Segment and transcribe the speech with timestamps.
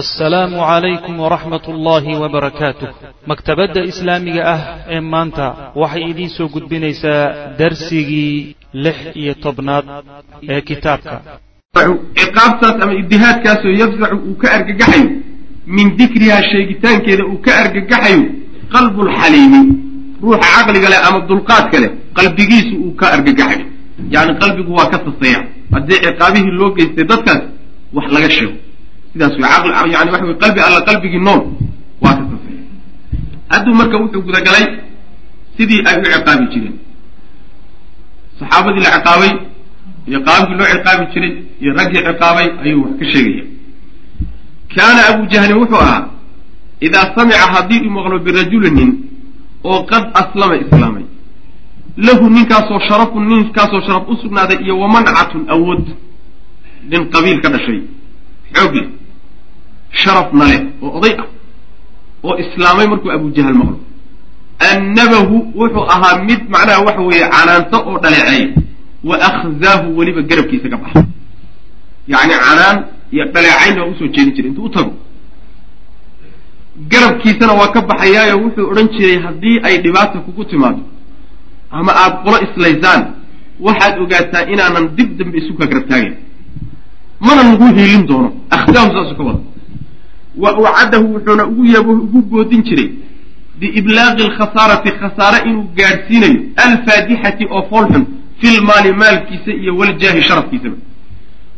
[0.00, 2.88] assalaamu calaykum waraxmat ullaahi wabarakaatuh
[3.30, 4.60] maktabadda islaamiga ah
[4.94, 5.46] ee maanta
[5.82, 7.22] waxay idiin soo gudbinaysaa
[7.60, 9.84] darsigii lix iyo tobnaad
[10.54, 11.14] ee kitaabka.
[12.20, 15.08] Ciqaabtaas ama ibdihaadkaasoo yafzacu uu ka argagaxayo.
[15.76, 18.22] Min dikrihaa sheegitaankeeda uu ka argagaxayo
[18.74, 19.60] qalbulxaliimi
[20.22, 23.66] ruuxa caqliga leh ama dulqaadka leh qalbigiisu uu ka argagaxayo.
[24.14, 25.40] Yacni qalbigu waa ka taseeya
[25.74, 27.40] haddii ciqaabihii loo geystay dadkaas
[27.96, 28.54] wax laga sheego
[29.14, 31.42] sidaas wey yani waxa wey qalbi alla qalbigii nool
[32.02, 32.62] waa ka taseeya
[33.48, 34.66] hadduu marka wuxuu gudagalay
[35.56, 36.76] sidii ay u ciqaabi jireen.
[38.38, 39.32] Saxaabadii la ciqaabay
[40.08, 41.32] iyo qaabkii loo ciqaabi jiray
[41.62, 43.44] iyo raggii ciqaabay ayuu wax ka sheegaya.
[44.74, 46.08] Kaana abu jahlin wuxuu ahaa
[46.80, 48.90] idaa samica haddii uu maqlo birajulinin
[49.64, 51.04] oo qad aslama islaamay
[51.96, 55.84] lahu ninkaasoo sharafun ninkaasoo sharaf u sugnaaday iyo wamancatun awood
[56.90, 57.80] nin qabiil ka dhashay
[58.54, 58.88] xoog leh
[60.02, 61.26] sharafna leh oo oday ah
[62.26, 63.78] oo islaamay markuu abu jahal maqlo.
[64.70, 68.48] Annabahu wuxuu ahaa mid macnaha waxa weeye canaanto oo dhaleeceeya
[69.08, 71.00] wa akhzaahu weliba garabkiisa ka baxa
[72.12, 72.76] yacni canaan
[73.14, 74.92] iyo dhaleecayn waa u soo jeedin jiray intuu u tago.
[76.92, 80.82] Garabkiisana waa ka baxayaayo wuxuu odhan jiray haddii ay dhibaata kugu timaado
[81.70, 83.02] ama aada qolo islaysaan
[83.60, 86.14] waxaad ogaataa inaanan dib dambe isu ka garab taagayn
[87.20, 88.28] mana lagu hiilin doono.
[88.50, 89.40] Akhzaahu saasuu ka wada
[90.42, 92.88] wa ucadahu wuxuuna ugu goodin jiray
[93.60, 98.04] biiblaaqi alkhasaarati khasaare inuu gaadhsiinayo alfaadixati oo foolxun
[98.40, 100.76] fil maali maalkiisa iyo waljaahi sharafkiisaba.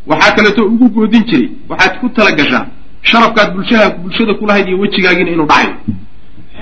[0.06, 2.66] Waxaa kaleeto ugu goodin jiray waxaad ku tala gashaa
[3.02, 5.74] sharafkaad bulshaha bulshada kulahayd iyo wejigaagiina inuu dhacayo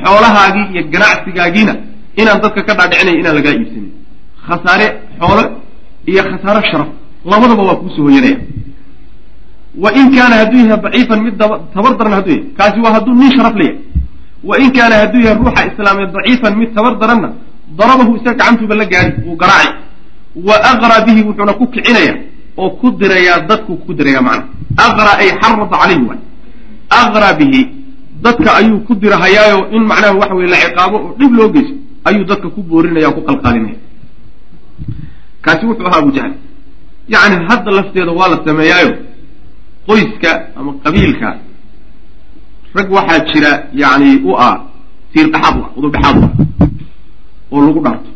[0.04, 1.74] xoolahaagii iyo ganacsigaagiina
[2.20, 3.90] inaan dadka ka dhaadhicinaya inaan lagaa iibsanin
[4.46, 4.86] khasaare
[5.20, 5.42] xoolo
[6.10, 6.88] iyo khasaare sharaf
[7.30, 8.36] labadaba waa kuusoo hoyanaya
[9.82, 13.30] wa in kaana hadduu yahay daciifan mid tabar daran hadduu yahay kaasi waa hadduu nin
[13.36, 13.78] sharaf leeyahay.
[14.44, 17.28] Wa in kaana hadduu yahay ruuxa islaamee daciifan mid tabar daranna
[17.78, 19.72] darabahu isaga gacantuuba la gaari wuu garaacay.
[20.46, 22.14] Wa aqraa bihi wuxuuna ku kicinaya
[22.56, 24.44] oo ku dirayaa dadku ku diraya macna.
[24.86, 26.20] Aqraa ay xarada calayhi waay.
[26.90, 27.60] Aqraa bihi
[28.22, 32.24] dadka ayuu ku dirahayaayo in macnaha waxa weye la ciqaabo oo dhib loo geyso ayuu
[32.24, 33.76] dadka ku boorinaya o ku qalqaalinaya.
[35.42, 36.32] Kaasi wuxuu ahaa abu jahl.
[37.08, 38.92] Yacni hadda lafteeda waa la sameeyaayo
[39.86, 41.28] qoyska ama qabiilka
[42.74, 44.56] rag waxaa jira yani u ah
[45.12, 46.32] tiir dhaxaad u ah udub dhexaad u ah
[47.52, 48.10] oo lagu dhaarto.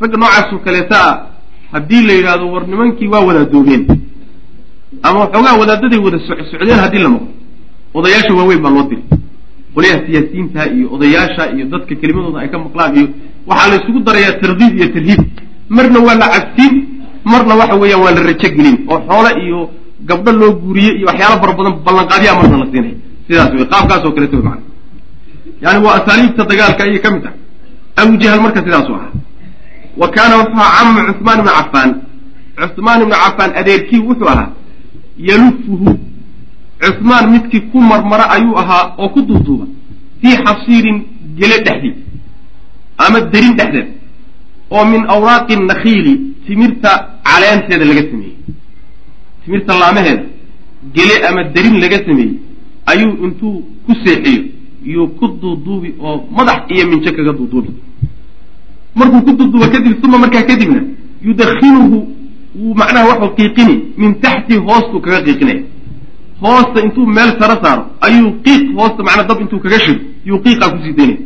[0.00, 1.26] Ragga noocaasoo kaleetaa
[1.72, 3.86] haddii la yidhahdo war nimankii waa wadaadoobeen
[5.02, 7.28] ama waxoogaa wadaadaday wada socdeen haddii la noqdo
[7.94, 9.04] odayaasha waaweyn baa loo diray.
[9.74, 13.08] Qolyaha siyaasiyiinta iyo odayaasha iyo dadka kelimadooda ay ka maqlaan iyo
[13.46, 15.20] waxaa la isugu darayaa tardiid iyo tarhiib.
[15.68, 16.74] Marna waa la cabsiin
[17.24, 19.60] marna waxa weeyaan waa la rajo gelin oo xoole iyo
[20.08, 22.94] gabdho loo guuriye iyo waxyaala fara badan ballanqaadyaa marna la siinay
[23.26, 24.62] sidaas wey qaabkaas oo kaleeto mana
[25.64, 27.38] yani waa asaaliibta dagaalka ayay ka mid tahay.
[28.00, 29.12] Abu jahal marka sidaasu ahaa
[30.00, 31.90] wa kaana wuxuu ahaa camu cuhmaan ibna cafaan.
[32.74, 34.48] Cuhmaan ibna cafaan adeerkii wuxuu ahaa
[35.28, 35.90] yalufuhu.
[36.82, 39.66] Cuhmaan midkii ku marmara ayuu ahaa oo ku duuduuba
[40.20, 40.98] fii xasiirin
[41.38, 41.94] gele dhexdii
[43.04, 43.88] ama derin dhexdeed
[44.70, 46.14] oo min awraaqi nakhiili
[46.46, 46.90] timirta
[47.28, 48.36] caleenteeda laga sameeyey
[49.44, 50.22] timirta laamaheeda
[50.94, 52.32] gele ama derin laga sameeyey
[52.86, 54.42] ayuu intuu ku seexiyo
[54.86, 57.70] iyuu ku duuduubi oo madax iyo minjo kaga duuduubi.
[58.94, 60.80] Markuu ku duuduuba kadib uma markaa kadibna
[61.26, 61.98] yudakhiluhu
[62.60, 65.62] wuu macnaha waxuu qiiqini min taxti hoostuu kaga qiiqinaya
[66.42, 70.70] hoosta intuu meel saro saaro ayuu qiiq hoosta macnaa dab intuu kaga shido yuu qiiqaa
[70.72, 71.18] ku sii daynaya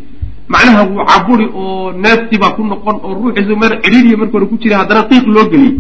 [0.49, 4.77] macnaha wuu caburi oo neefsibaa ku noqon oo ruuxiisu meel cidhiiriya marka hore ku jira
[4.81, 5.75] haddana qiiq loo geliyey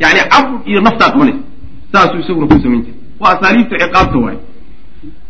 [0.00, 1.38] yani cabur iyo naftaa qabanaysa
[1.92, 2.98] saasuu isaguna ku samayn jiray.
[3.20, 4.38] Waa asaaliibta ciqaabta waaye.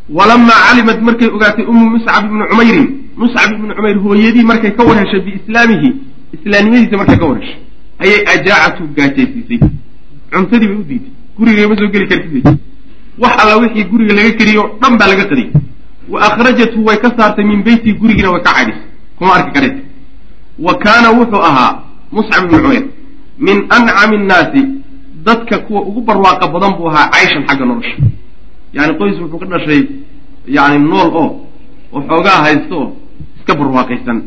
[0.08, 4.98] Walamaa calimad markay ogaatay ummu muscab ibni cumayrin muscab ibni cumayr hooyadii markay ka war
[5.00, 5.88] heshay biislaamihi
[6.36, 7.60] islaamnimadiisa markay ka war heshay
[7.98, 9.60] ayay ajaacatu gaajaysiisay.
[10.32, 12.58] Cuntadii bay u diiday gurigama soo geli kartid
[13.18, 15.52] wax alla wixii guriga laga o dhan baa laga qariyay
[16.08, 18.82] wa akhrajathu way ka saartay min beytii gurigiina way ka cadhisay
[19.18, 19.82] kuma arki karaysa
[20.58, 21.82] wa kaana wuxuu ahaa
[22.12, 22.84] muscab ibni cumayr
[23.38, 24.62] min ancami nnaasi
[25.26, 27.96] dadka kuwa ugu barwaaqa badan buu ahaa cayshan xagga nolosha.
[28.72, 29.80] Yani qoys wuxuu ka dhashay
[30.46, 31.28] yani nool oo
[31.92, 32.92] oo xoogaa haysto oo
[33.38, 34.18] iska barwaaqaysan.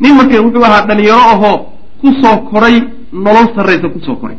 [0.00, 1.56] Nin marka wuxuu ahaa dhalinyaro ahoo
[2.00, 2.76] ku soo koray
[3.12, 4.36] nolol sarraysa ku soo koray.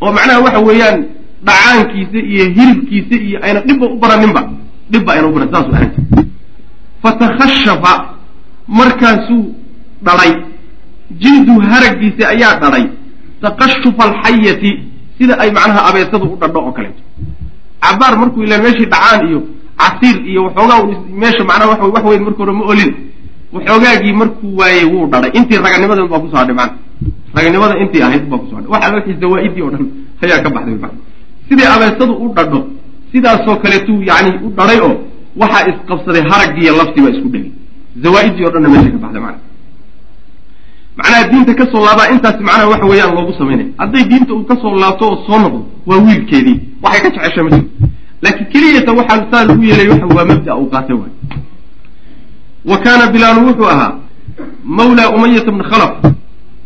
[0.00, 0.98] Oo macnaha waxa weeyaan
[1.46, 4.40] dhacaankiisa iyo hilibkiisa iyo ayna dhibba u baraninba
[4.90, 5.90] dhibba ayna u baran saasu jir
[7.02, 7.92] fatakhashafa
[8.68, 9.54] markaasuu
[10.02, 10.32] dhalay.
[11.22, 12.84] Jildu haraggiisa ayaa dhalay.
[13.40, 14.70] Taqashufa alxayati
[15.18, 17.02] sida ay macnaha abeesadu u dhadho oo kaleeto
[17.84, 19.40] cabaar markuu ilaan meeshii dhacaan iyo
[19.80, 20.80] casiir iyo waxoogaa
[21.22, 22.92] meesha macnaha wa wax weyn marka hore ma olin.
[23.54, 26.78] Waxoogaagii markuu waayey wuu dhadhay intii raganimadan baa ku soo hadhay macana
[27.36, 29.84] raganimada intii ahayd baa kuso hadhay waxa wixii zawaa-idii o dhan
[30.24, 31.00] ayaa ka baxday macana
[31.48, 32.60] sidii abeesadu u dhadho
[33.12, 34.94] sidaasoo kaleetuu yani u dhadhay oo
[35.40, 37.50] waxaa isqabsaday haraggiiyo laftii baa isku dhegay
[38.02, 39.40] zawaa-idii o dhanna meesha ka baxday macana
[40.96, 44.56] macnaha diinta ka soo laabaa intaasi macnaha waxa weeyaan loogu samaynaya hadday diinta uu ka
[44.62, 46.60] soo laabto oo soo noqdo waa wiilkeedii.
[46.82, 47.70] Waxay ka jecesha ma jirto.
[48.22, 51.12] Laakiin keliyata waxaa saa lagu yeelay waa mabda uu qaatay waay.
[52.64, 53.92] Wa kaana bilaalu wuxuu ahaa
[54.64, 55.92] mawlaa umayata bna khalaf.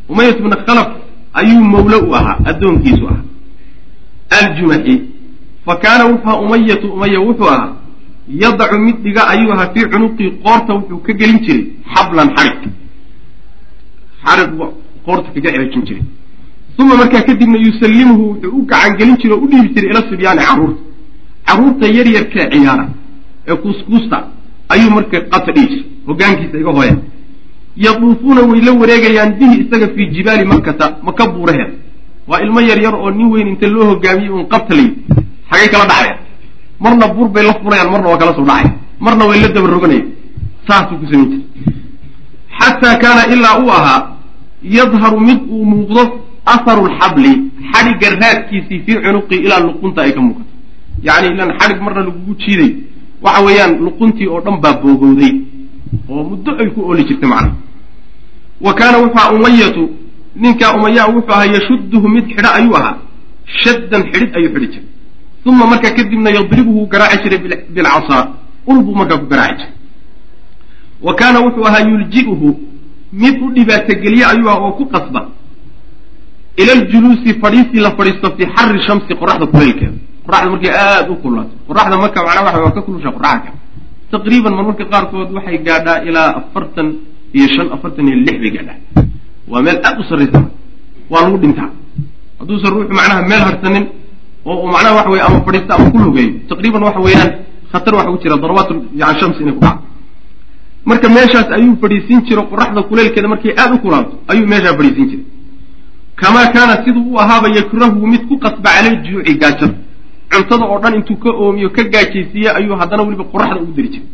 [0.09, 0.89] Umayat bna khalaf
[1.35, 3.25] ayuu mawlo u ahaa addoonkiisu ahaa.
[4.31, 4.95] Aljumaxi
[5.67, 7.73] fa kaana wuxua umayatu umaya wuxuu ahaa
[8.43, 12.61] yadacu mid dhiga ayuu ahaa fii cunuqii qoorta wuxuu ka gelin jiray xablan xarig
[14.25, 14.51] xarig
[15.05, 16.03] qoorta kaga ceejin jiray.
[16.79, 20.43] Uma markaa kadibna yusallimuhu wuxuu u gacan gelin jiray oo u dhiibi jiray ila sibyaani
[20.49, 20.81] carruurta
[21.47, 22.85] carruurta yar yarkee ciyaara
[23.49, 24.19] ee kuuskuusta
[24.69, 26.97] ayuu marka qata dhihi jiray hogaankiisa iga hooya.
[27.77, 31.73] Yaduufuuna way la wareegayaan bihi isaga fii jibaali makata maka buuraheeda
[32.29, 34.89] waa ilmo yar yar oo nin weyn inta loo hogaamiyey uun qabtalay
[35.51, 36.19] xagay kala dhacaya
[36.81, 38.71] marna buur bay la fulayaan marna waa kala soo dhacaya
[39.01, 40.05] marna way la daba roganaya
[40.69, 41.45] saasuu ku samayn jiray
[42.61, 44.01] xataa kaana ilaa uu ahaa
[44.77, 46.03] yadharu mid uu muuqdo
[46.55, 47.33] aharu lxabli
[47.73, 50.51] xadhigga raadkiisii fii cunuqii ilaa luqunta ay ka muuqato
[51.07, 52.71] yacni ilan xadhig marna lagugu jiiday
[53.25, 55.33] waxa weeyaan luquntii oo dhan baa boogowday
[56.09, 57.57] oo muddo ay ku ooli jirtay macnaha
[58.67, 59.83] wa kaana wuxua umayatu
[60.43, 62.97] ninkaa umayaa wuxuu ahaa yashudduhu mid xidho ayuu ahaa
[63.63, 64.85] shaddan xidhid ayuu xidhi jiray
[65.47, 67.39] uma markaa kadibna yadribuhu garaaci jiray
[67.75, 68.23] bilcasaa
[68.71, 69.73] ul buu markaa ku garaaci jiray
[71.07, 72.49] wa kaana wuxuu ahaa yulji'uhu
[73.13, 75.21] mid u dhibaatogeliye ayuu aha oo ku qasba.
[76.61, 81.55] Ila ljuluusi fadhiisii la fadhiisto fii xari shamsi qoraxda kuleylkeeda qoraxda markay aada u kulaato
[81.69, 83.51] qoraxda marka macnaa waxa waa ka kulusha qoraxda.
[83.51, 83.59] Kale
[84.13, 86.89] taqriiban marmarka qaarkood waxay gaadhaa ilaa afartan
[87.37, 88.77] iyo shan afartan iyo lix bay gaadhaa.
[89.51, 90.41] Waa meel aada u sarraysa
[91.13, 91.71] waa lagu dhintaa.
[92.41, 93.85] Hadduusan ruuxu macnaha meel harsanin
[94.45, 96.33] oo uu macnaha waxa weye ama fadhiista ama ku lugeeyo.
[96.49, 97.31] Taqriiban waxa weeyaan
[97.73, 98.69] khatar waxa ku jira darabaat
[99.01, 99.83] yani shams inay ku dhacdo
[100.85, 105.25] marka meeshaas ayuu fadhiisin jiro qoraxda kuleylkeeda markay aada u kulaato ayuu meeshaa fadhiisin jiray.
[106.17, 109.75] Kamaa kaana siduu u ahaaba yakrahu mid ku qasba calay juuci gaajada.
[110.31, 114.07] Cuntada oo dhan intuu ka oomiyo ka gaajaysiiye ayuu haddana weliba qoraxda ugu dari jiray.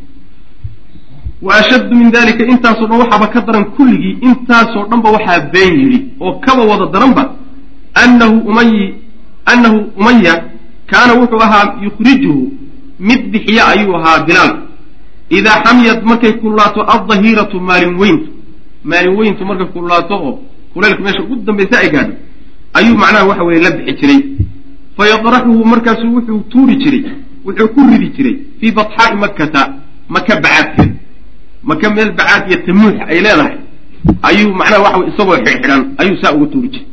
[1.42, 5.98] Wa ashaddu min dalika intaasoo dhan waxaaba ka daran kulligii intaasoo dhanba waxaa been yidhi
[6.20, 7.22] oo kaba wada daranba
[7.94, 8.94] annahu umayi
[9.52, 10.34] annahu umaya
[10.86, 12.52] kaana wuxuu ahaa yukhrijuhu
[13.00, 14.52] mid bixiya ayuu ahaa bilaal
[15.30, 18.30] idaa xamiyad markay kullaato aldahiratu maalin weyntu
[18.84, 20.38] maalin weyntu markay kullaato oo
[20.74, 22.12] kuleylka meesha ugu dambaysa ay gaadho
[22.74, 24.20] ayuu macnaha waxa weeye la bixi jiray
[24.96, 27.02] fayadraxuhu markaasu wuxuu tuuri jiray
[27.44, 29.72] wuxuu ku ridi jiray fii batxaa'i makkata
[30.08, 30.94] maka bacaadkeeda
[31.62, 33.56] maka meel bacaad iyo tamuux ay leedahay
[34.22, 36.86] ayuu macnaha waxa wey isagoo xidhxidhan ayuu saa uga tuuri jiray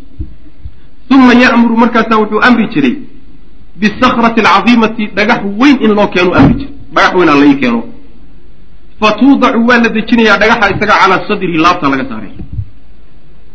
[1.11, 2.95] uma ya'muru markaasaa wuxuu amri jiray
[3.75, 7.83] bisakrati alcadiimati dhagax weyn in loo keenu amri jiray dhagax weyn alla ii keeno
[9.03, 12.31] fa tuudacu waa la dejinayaa dhagaxa isaga calaa sadrihi laabta laga saaray.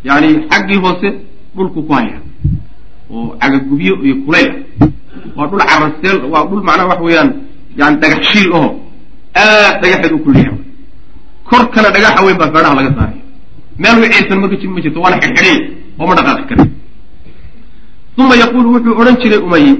[0.08, 1.08] Yani xaggii hoose
[1.56, 2.18] dhulku ku haya
[3.10, 4.50] oo cagagubyo iyo kulayl
[5.36, 7.30] waa dhul caraseel waa dhul macnaha waxa weeyaan
[7.80, 8.68] yani dhagax shiil aho
[9.42, 10.56] aad dhagaxeed u kulliyaha
[11.48, 13.22] kor kale dhagaxa weyn baa feedhaha laga saaraya
[13.82, 15.56] meel wiciisan marka jir ma jirto waana xidxidhay
[16.00, 16.64] oo ma dhaqaaqi kara
[18.22, 19.72] uma yaquulu wuxuu odhan jiray umaye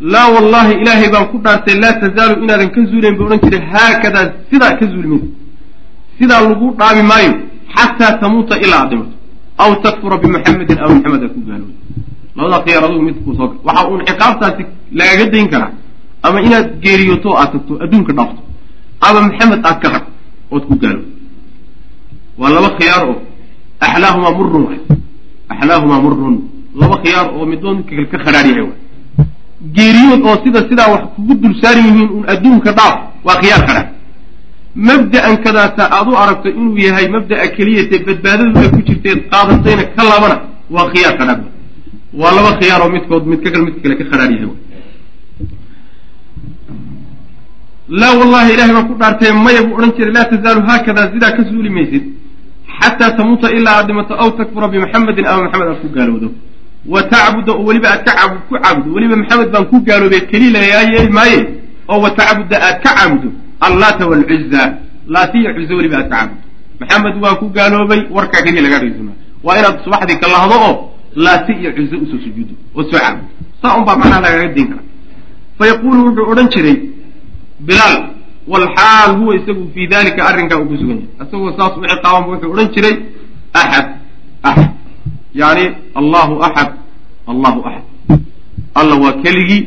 [0.00, 3.62] laa wallahi ilaahay baan ku dhaartay laa tazaalu inaadan ka zuulayn buu odhan jiray.
[3.72, 5.28] Haakadaa sidaa ka zuuli mayso
[6.18, 7.32] sidaa lagu dhaami maayo
[7.74, 9.12] xataa tamuuta ilaa aad dhimato
[9.62, 11.74] aw takfura bimuxamedin aw maxamed aad ku gaalooda
[12.36, 14.62] labadaa khiyaar adugu mid kuu soo waxa uun ciqaabtaasi
[14.98, 15.70] lagaga dayn karaa
[16.26, 18.40] ama inaad geeriyoto aad tagto adduunka dhaafto
[19.06, 20.04] ama maxamed aad ka qad
[20.54, 21.02] ood ku gaalo
[22.40, 23.16] waa laba khiyaar oo
[23.86, 24.64] axlaahumaa murun
[25.52, 26.36] axlaahumaa murun
[26.80, 28.66] laba khiyaar oo middood midka kale ka khadhaar yahay
[29.76, 32.94] geeriyood oo sida sidaa wax kugu dul saaran yihiin uun adduunka dhaaf
[33.26, 33.86] waa khiyaar khadhaar
[34.88, 40.02] mabda'an kadaata aad u aragto inuu yahay mabda'a keliyatee badbaadadu ay ku jirteed qaadatayna ka
[40.10, 40.36] labana
[40.74, 41.40] waa khiyaar khadhaar
[42.20, 44.50] waa laba khiyaar oo midkood mid ka kale midka kale ka khadhaar yahay.
[48.00, 51.42] Laa wallahi ilahay baan ku dhaartay maya buu odhan jiray laa tazaalu haakadaa sidaa ka
[51.50, 52.04] suuli maysid
[52.78, 56.28] xataa tamuuta ilaa aad dhimato aw takfura bimuxamedin ama maxamed aad ku gaalowdo
[56.88, 58.12] wa tacbuda oo weliba aad ka
[58.48, 61.40] ku caabudo weliba maxamed baan ku gaaloobay keli lagaa yeeli maaye?
[61.88, 63.28] Oo wa tacbuda aad ka caabudo
[63.60, 64.62] allaata waalcuza
[65.08, 66.40] laatiya cuze weliba aad ka caabudo
[66.80, 70.74] maxamed waa ku gaaloobay warkaa keliya lagaa dhegeysanaa waa inaad subaxdii ka lahdo oo
[71.24, 73.28] laati iyo cuze u soo sujuudo oo soo caabudo
[73.62, 74.82] saa un baa macnaha lagaga diin kara
[75.58, 76.76] fa yaquulu wuxuu odhan jiray
[77.60, 77.96] bilaal
[78.48, 81.26] walxaal huwa isagu fii dalika arrinkaa uu ku sugan yahay.
[81.28, 82.94] Isagoo saas u ciqaabanba wuxuu odhan jiray
[83.60, 83.86] axad
[84.42, 84.70] axad
[85.42, 85.64] yani
[86.00, 86.70] allahu axad
[87.32, 87.84] allahu axad
[88.80, 89.62] alla waa keligii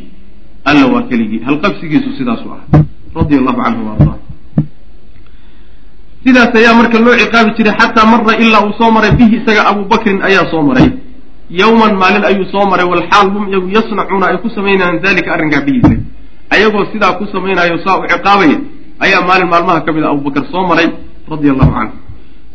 [0.70, 2.62] alla waa keligii halqabsigiisu sidaasu ah
[3.18, 4.14] radia allahu canhu arda
[6.26, 9.82] sidaas ayaa marka loo ciqaabi jiray xataa mara ilaa uu soo maray bihi isaga abu
[9.92, 10.88] bakrin ayaa soo maray.
[11.62, 15.96] Yowman maalin ayuu soo maray walxaal hum iyagu yasnacuuna ay ku samaynayaan dalika arrinkaa bihiisa
[16.54, 18.58] ayagoo sidaa ku samaynayo saa u ciqaabaya
[19.06, 20.88] ayaa maalin maalmaha ka mid a abubakar soo maray
[21.32, 21.96] radia allahu canhu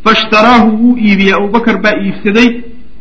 [0.05, 2.49] faishtaraahu wuu iibiyey abubakar baa iibsaday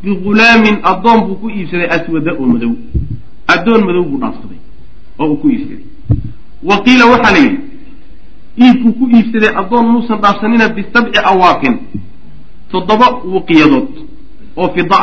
[0.03, 2.73] bigulaamin addoon buu ku iibsaday aswada oo madow.
[3.47, 4.59] Addoon madow buu dhaafsaday
[5.19, 5.83] oo uu ku iibsaday.
[6.63, 7.59] Wa qiila waxaa la yidhi
[8.57, 11.75] iibkuu ku iibsaday addoon muusan dhaafsanina bisabci awaaqin
[12.71, 13.87] toddoba wuqiyadood
[14.57, 14.99] oo fida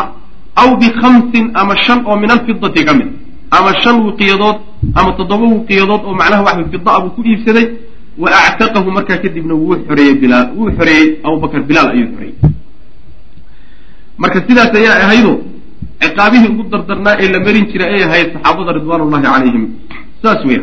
[0.57, 3.09] aw bikhamsin ama shan oo min alfidati ka mid
[3.51, 4.59] ama shan wuqiyadood
[4.95, 7.67] ama toddoba wuqiyadood oo macnaha waxa fida buu ku iibsaday
[8.19, 12.35] wa actaqahu markaa kadibna wuu xoreeyey bilaal wuu xoreeyey abubakar bilaal ayuu xoreeyey
[14.19, 15.33] marka sidaas ayaa ahaydo
[16.03, 19.65] ciqaabihii ugu dardarnaa ee la marin jiray ay ahayd saxaabada ridwaan ullahi calayhim.
[20.23, 20.63] Saas weya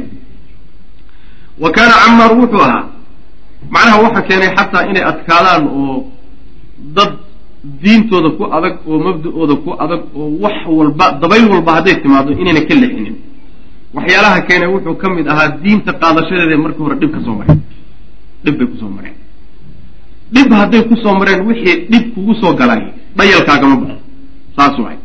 [1.64, 2.84] wa kaana camaar wuxuu ahaa
[3.74, 5.96] macnaha waxa keenay xataa inay adkaadaan oo
[6.98, 7.12] dad
[7.84, 12.62] diintooda ku adag oo mabda-ooda ku adag oo wax walba dabayl walba hadday timaado inayna
[12.70, 13.16] ka lexinin
[13.98, 17.60] waxyaalaha keenay wuxuu ka mid ahaa diinta qaadashadeeda markii hore dhib ka soo mareen
[18.44, 19.16] dhib bay ku soo mareen.
[20.34, 22.82] Dhib hadday ku soo mareen wixii dhib kugu soo galay
[23.18, 23.98] dhayalkaagama baxo.
[24.58, 24.98] Saas waay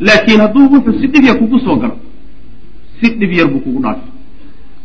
[0.00, 1.96] laakiin hadduu wuxuu si dhib yar kugu soo galo
[3.00, 4.06] si dhib yar buu kugu dhaafi.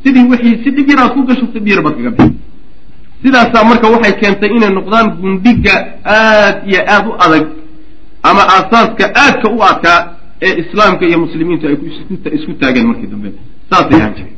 [0.03, 2.35] Sidii wixii si dhib yar aad ku gasho si dhib yar baad kaga bixi.
[3.23, 5.75] Sidaasaa marka waxay keentay inay noqdaan gundhiga
[6.05, 7.45] aad iyo aada u adag
[8.23, 9.99] ama aasaaska aadka u adkaa
[10.41, 11.75] ee islaamka iyo muslimiintu ay
[12.37, 13.29] isku taageen markii dambe.
[13.69, 14.35] Saasay ahaan jireen.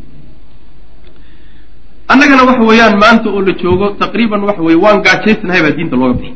[2.08, 6.14] Annagana waxa weeyaan maanta oo la joogo taqriiban waxa weye waan gaajaysnahay baa diinta looga
[6.20, 6.34] bixi.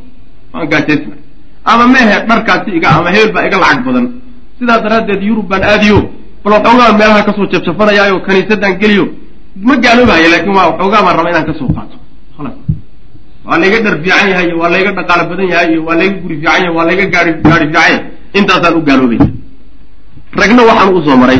[0.53, 1.21] Waan gaajaysnahay
[1.65, 4.05] ama mehe dharkaasi iga ama hebel baa iga lacag badan.
[4.59, 5.99] Sidaa daraaddeed yurub baan aadiyo.
[6.43, 9.05] Bal waxoogaa meelaha ka soo jabjafanayaayo kaniisadaan geliyo.
[9.67, 11.95] Ma gaaloobahayo laakin waa waxoogaa baan raba inaan ka soo qaato.
[12.37, 12.55] Halas
[13.47, 16.35] waa layga dhar fiican yahay iyo waa layga dhaqaalo badan yahay iyo waa layga guri
[16.39, 17.99] fiican yahay waa layga gaari gaari fiican
[18.39, 19.27] intaasaan u gaaloobaya
[20.39, 21.39] ragna waxaan u soo maray.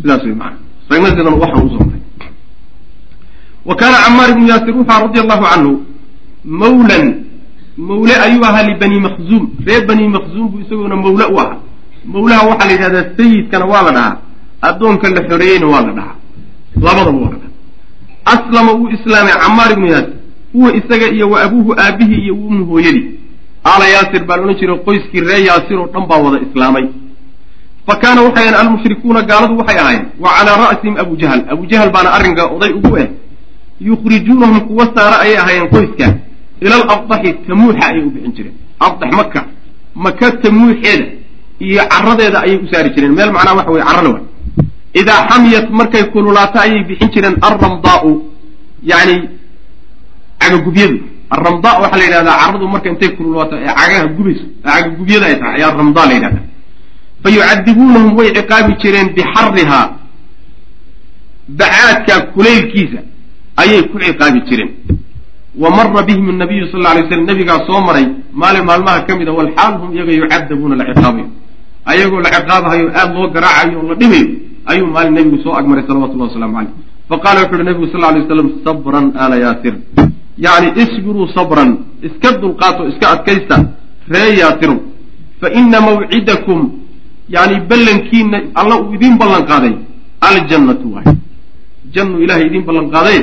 [0.00, 0.56] Sidaas wey maana
[0.90, 2.02] ragna sidan waxaan u soo maray.
[3.68, 5.72] Wa kaana camaar ibnu yaasir wuxaa radia allahu canhu
[6.60, 7.04] mawlan
[7.78, 11.56] mawle ayuu ahaa libani makhzuum reer bani makhzuum buu isagoona mawle u ahaa.
[12.04, 14.16] Mawlaha waxaa la yidhahdaa sayidkana waa la dhahaa.
[14.62, 16.14] Addoonka la xoreeyeyna waa la dhahaa.
[16.76, 17.46] Labadaba waa la dhahaa
[18.34, 20.12] aslama wuu islaamay camaar ibnu yaasir
[20.52, 23.06] huwa isaga iyo wa abuuhu aabihii iyo ummu hooyadii.
[23.64, 26.84] Aala yaasir baa laodhan jiray qoyskii ree yaasir oo dhan baa wada islaamay.
[27.86, 31.90] Fa kaana waxay ahayn almushrikuuna gaaladu waxay ahayn wa calaa ra'sihim abu jahl abu jahl
[31.90, 33.08] baana arrinka oday ugu eh.
[33.80, 36.06] Yukhrijuunahum kuwa saara ayay ahaayeen qoyska
[36.60, 39.40] ila alabdaxi tamuuxa ayay u bixin jireen abdax maka
[39.94, 41.06] maka tamuuxeeda
[41.60, 43.12] iyo caradeeda ayay u saari jireen.
[43.12, 44.20] Meel macnaha waxa weye carale wa
[44.94, 48.22] idaa xamiyat markay kululaato ayay bixin jireen alramdaau
[48.82, 49.16] yani
[50.40, 51.18] cagagubyadu.
[51.30, 55.76] Alramda waxaa la yidhahdaa caradu marka intay kululaato ee cagaha gubayso cagagubyada ay tahay ayaa
[55.76, 56.40] ramda la yidhahda
[57.22, 57.28] fa
[58.18, 59.86] way ciqaabi jireen bixarihaa
[61.48, 63.00] bacaadka kulaylkiisa
[63.56, 64.70] ayay ku ciqaabi jireen
[65.56, 69.32] wa mara bihim nabiyu sal alay slam nabigaa soo maray maalin maalmaha ka mid a
[69.32, 71.26] walxaal hum iyaga yucadabuuna la ciqaabayo
[71.86, 74.26] ayagoo la ciqaabahayo aada loo garaacayo la dhibayo
[74.66, 76.72] ayuu maalin nabigu soo agmaray salawatullahi waslamu caleyh
[77.10, 79.74] faqala wuxu uhi nabigu sal alay waslam sabran ala yaasir
[80.46, 81.70] yacni isbiruu sabran
[82.08, 83.56] iska dulqaato iska adkaysta
[84.14, 84.78] ree yaasirow
[85.40, 86.60] fa ina mawcidakum
[87.28, 89.74] yani ballankiina alla uu idiin ballan qaaday
[90.28, 91.06] aljannatu waay.
[91.94, 93.18] Jannu ilahay idiin ballan qaaday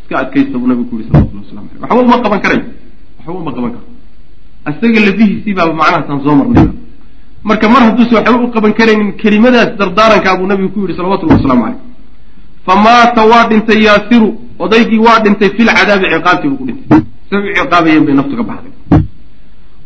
[0.00, 1.27] iska adkaysta buu nabigu ku waslamu aleyh
[1.80, 2.62] waxba uma qaban karayo
[3.18, 3.86] waxba uma qaban karo
[4.68, 6.68] isaga lafihiisii baaba macnahaasaan soo marnay.
[7.44, 11.62] Marka mar hadduusa waxba u qaban karaynin kelimadaas dardaarankaa buu nabigu ku yidhi salawatullahi waslamu
[11.64, 11.80] caleyh
[12.66, 17.00] famaata waa dhintay yaasiru odaygii waa dhintay fil cadaabi ciqaabtii buu ku dhintay.
[17.30, 18.72] Say u ciqaabayeen bay naftu ka baxday.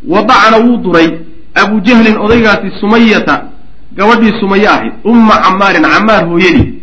[0.08, 1.08] Wadacana wuu duray
[1.54, 3.44] abu jahlin odaygaasi sumayata
[3.96, 6.74] gabadhii sumaye ahayd umma camaarin camaar hooyadii.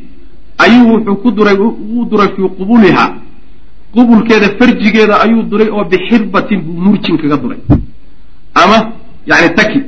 [0.57, 3.13] Ayuu wuxuu ku duray wuu duray fii qubuliha
[3.93, 7.59] qubulkeeda farjigeeda ayuu duray oo bixirbatin buu murjin kaga duray
[8.61, 8.77] ama
[9.29, 9.79] yani taki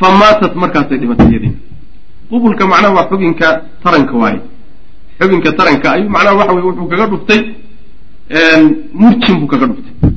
[0.00, 1.58] fa maatat markaasay dhimatay iyadiina
[2.30, 3.48] qubulka macnaha waa xubinka
[3.82, 4.40] taranka waaye.
[5.20, 7.40] Xubinka taranka ayuu macnaha waxa weye wuxuu kaga dhuftay
[9.00, 10.10] murjin buu kaga dhuftay.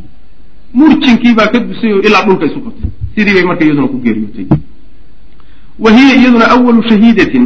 [0.74, 2.90] Murjinkii baa ka dusay oo ilaa dhulka isu qabtay.
[3.16, 4.46] Sidii bay marka iyaduna ku geeriyootay
[5.80, 7.46] wa hiya iyaduna awalu shahiidatin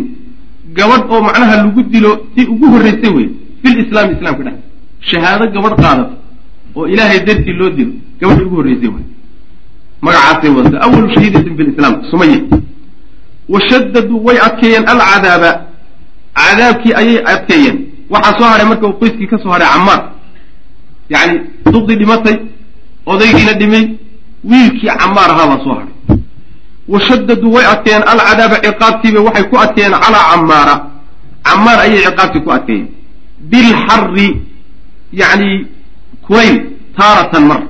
[0.73, 3.27] gabadh oo macnaha lagu dilo si ugu horraysay wey
[3.63, 4.57] filislaami islamka dhex
[5.09, 6.15] shahaado gabadh qaadata
[6.75, 9.05] oo ilaahay dartii loo dilo gabadhii ugu horreysay waay
[10.01, 12.39] magacaasay wadata awalu shahiidatin fi lislaam sumaya.
[13.49, 15.51] Washadaduu way adkeeyeen alcadaaba.
[16.35, 17.77] Cadaabkii ayay adkeeyeen.
[18.09, 20.01] Waxaa soo hadhay marka uu qoyskii ka soo hadhay camaar
[21.09, 21.39] yacni
[21.73, 22.35] duqdii dhimatay
[23.05, 23.83] odaygiina dhimay
[24.51, 25.93] wiilkii camaar ahaa baa soo hadhay
[26.87, 30.75] washadaduu way adkeeyeen alcadaaba ciqaabtiiba waxay ku adkeeyeen calaa camaara
[31.43, 32.87] camaar ayay ciqaabtii ku adkeeyeen.
[33.51, 34.27] Bilxarri
[35.13, 35.67] yacni
[36.25, 36.57] kulayl
[36.97, 37.61] taaratan mar.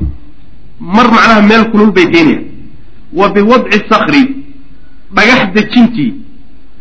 [0.79, 2.45] Mar macnaha meel kulul bay keenayaan
[3.13, 4.21] wa biwadci sakri
[5.15, 6.13] dhagax dejintii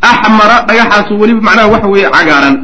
[0.01, 2.57] axmara dhagaxaasoo weliba macnaha waxa weeye cagaaran.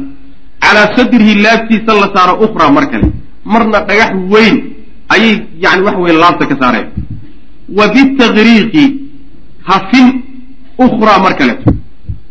[0.61, 3.11] Calaa sadrihi laabtiisa la saaro ukhraa mar kale.
[3.45, 4.55] Marna dhagax weyn
[5.09, 6.87] ayay yani waxa weye laabta ka saareen.
[7.77, 8.83] Wa bitagriiqi
[9.69, 10.07] hafin
[10.79, 11.71] ukhraa mar kaleeto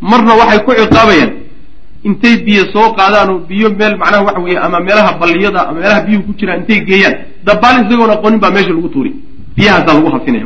[0.01, 1.31] marna waxay ku ciqaabayaan
[2.07, 6.01] intay biyo soo qaadaan oo biyo meel macnaha waxa weeye ama meelaha balliyada ama meelaha
[6.05, 7.15] biyuhu ku jiraan intay geeyaan
[7.47, 9.11] dabaal isagoon aqoonin baa meesha lagu tuuri.
[9.55, 10.45] Biyahaasaa lagu hafinaya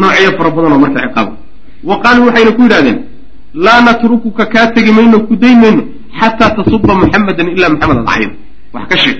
[0.00, 1.32] noocyo fara badan oo marka ciqaaba
[1.88, 2.98] wa qaaluu waxayna ku yidhahdeen
[3.64, 5.82] laa natrukuka kaa tegi mayno ku dayn mayno
[6.20, 8.34] xataa tasuba muxamadan ilaa maxamed ad caydo
[8.74, 9.16] wax ka sheeg.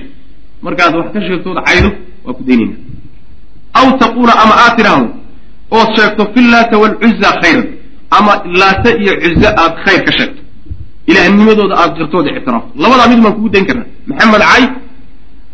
[0.65, 1.89] Markaad wax ka sheegtood caydo
[2.25, 2.75] waa ku daynayna
[3.79, 5.07] aw taquula ama aad tidhaahdo
[5.77, 7.67] ood sheegto fi laata waalcuza khayran.
[8.17, 10.41] Ama laata iyo cuze aad khayr ka sheegto
[11.09, 14.63] ilaahnimadooda aad qirtooda ictiraafto labadaa mid baan kugu dayn karnaa maxamed cay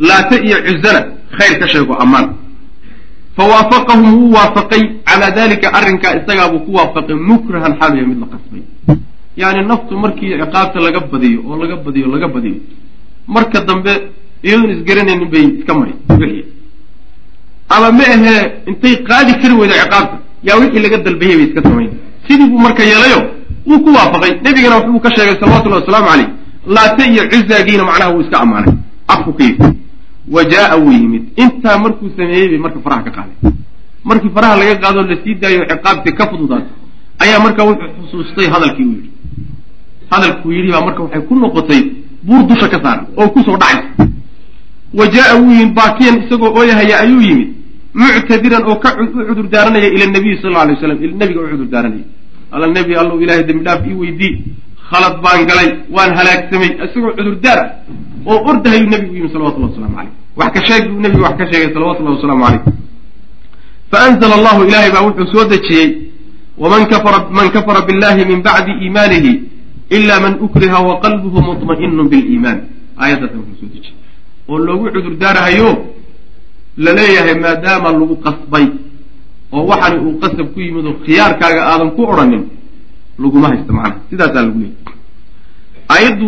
[0.07, 1.01] laata iyo cuzana
[1.37, 2.27] khayr ka sheego ammaan.
[3.37, 4.83] Fawaafaqahum wuu waafaqay.
[5.07, 7.15] Calaa dalika arrinkaa isagaabuu ku waafaqay.
[7.15, 8.61] Mukrahan xaaluya mid la qasbay.
[9.37, 12.55] Yani naftu markii ciqaabta laga badiyo oo laga badiyo laga badiyo
[13.27, 13.93] marka dambe
[14.43, 16.45] iyadoon isgaranaynin bay iska mari wixii.
[17.69, 20.15] Ama ma ahee intay qaadi kari weydo ciqaabta.
[20.47, 21.91] Yaa wixii laga dalbayay bay iska samayn.
[22.27, 23.19] Sidii buu marka yeelayo
[23.67, 24.31] wuu ku waafaqay.
[24.43, 26.29] Nebigana waxbuu ka sheegay salawatullahi wasalaamu caleyh
[26.75, 28.73] laate iyo cuzaagiina macnaha wuu iska ammaanay.
[29.07, 29.77] Afku ka yimi
[30.31, 31.23] wa jaa wuu yimid.
[31.35, 33.51] Intaa markuu sameeyey bay marka faraha ka qaaday.
[34.03, 36.71] Markii faraha laga qaadoo la sii daayo ciqaabtii ka fududaato
[37.19, 39.09] ayaa marka wuxuu xusuustay hadalkii uu yidhi.
[40.11, 41.81] Hadalkuu yidhi baa marka waxay ku noqotay
[42.23, 44.07] buur dusha ka saaran oo ku soo dhacaysa
[44.93, 45.73] wa jaa wuu yimid.
[45.75, 47.49] Baakiyan isagoo ooyahaya ayuu yimid.
[47.93, 51.67] Muctadiran oo ka u cudur daaranaya ila nabiyi sal lla alay waslam nabiga u cudur
[51.67, 52.03] daaranaya
[52.53, 54.33] alla nebi allow ilaahay dembi dhaaf ii weydii
[54.89, 57.69] khalad baan galay waan halaagsamay isagoo cudurdaar ah
[58.31, 61.69] oo ordahayuu nebigu yimi salawatullahi waslamu caleyh wax ka sheeg buu nebigu wax ka sheegay
[61.75, 62.63] salawatullahi wasalaamu caleyh
[63.91, 65.87] faanzla allahu ilahay baa wuxuu soo dejiyey
[66.57, 69.31] waman kafara man kafara billahi min bacdi iimaanihi
[69.97, 72.59] ila man ukriha wa qalbuhu muطma'inu biliimaan
[72.97, 73.95] aayaddaasa wuxuu soo dejiyey.
[74.49, 75.69] Oo loogu cudur daarahayo
[76.77, 78.65] la leeyahay maadaama lagu qasbay
[79.53, 82.43] oo waxani uu qasab ku yimid oo khiyaarkaaga aadan ku odhanin
[83.21, 83.99] laguma haysto macnaha.
[84.09, 84.75] Sidaasaa lagu leeyay
[85.93, 86.27] aayaddu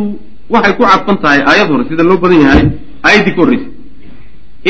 [0.54, 2.66] waxay ku cadfan tahay aayad hore sida loo badan yahay
[3.08, 3.72] aayaddii ka horreysay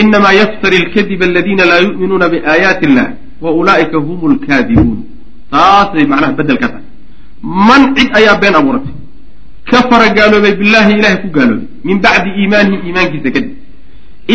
[0.02, 3.08] inamaa yaftari alkadiba aladiina laa yu'minuuna biaayaati illah
[3.44, 5.00] wa ulaa'ika hum lkaadibuun
[5.52, 6.86] taasay macnaha bedel ka tahay.
[7.68, 8.94] Man cid ayaa been abuuratay.
[9.72, 11.68] Kafara gaaloobay billahi ilahay ku gaaloobay.
[11.88, 13.52] Min bacdi iimaanihi iimaankiisa kadib.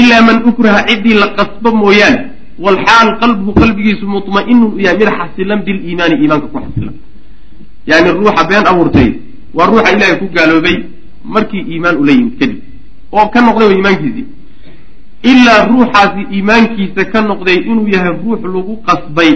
[0.00, 2.20] Ilaa man ukraha ciddii la qasbo mooyaane
[2.64, 6.94] walxaal qalbuhu qalbigiisu muطma'inun u yahay mid xasilan biliimaani iimaanka ku xasilan
[7.86, 9.10] yani ruuxa been abuurtay
[9.54, 10.76] waa ruuxa ilaahay ku gaaloobay
[11.24, 12.58] markii iimaan ula yimid kadib
[13.12, 14.26] oo ka noqday iimaankiisii
[15.30, 19.30] ilaa ruuxaasi iimaankiisa ka noqday inuu yahay ruux lagu qasbay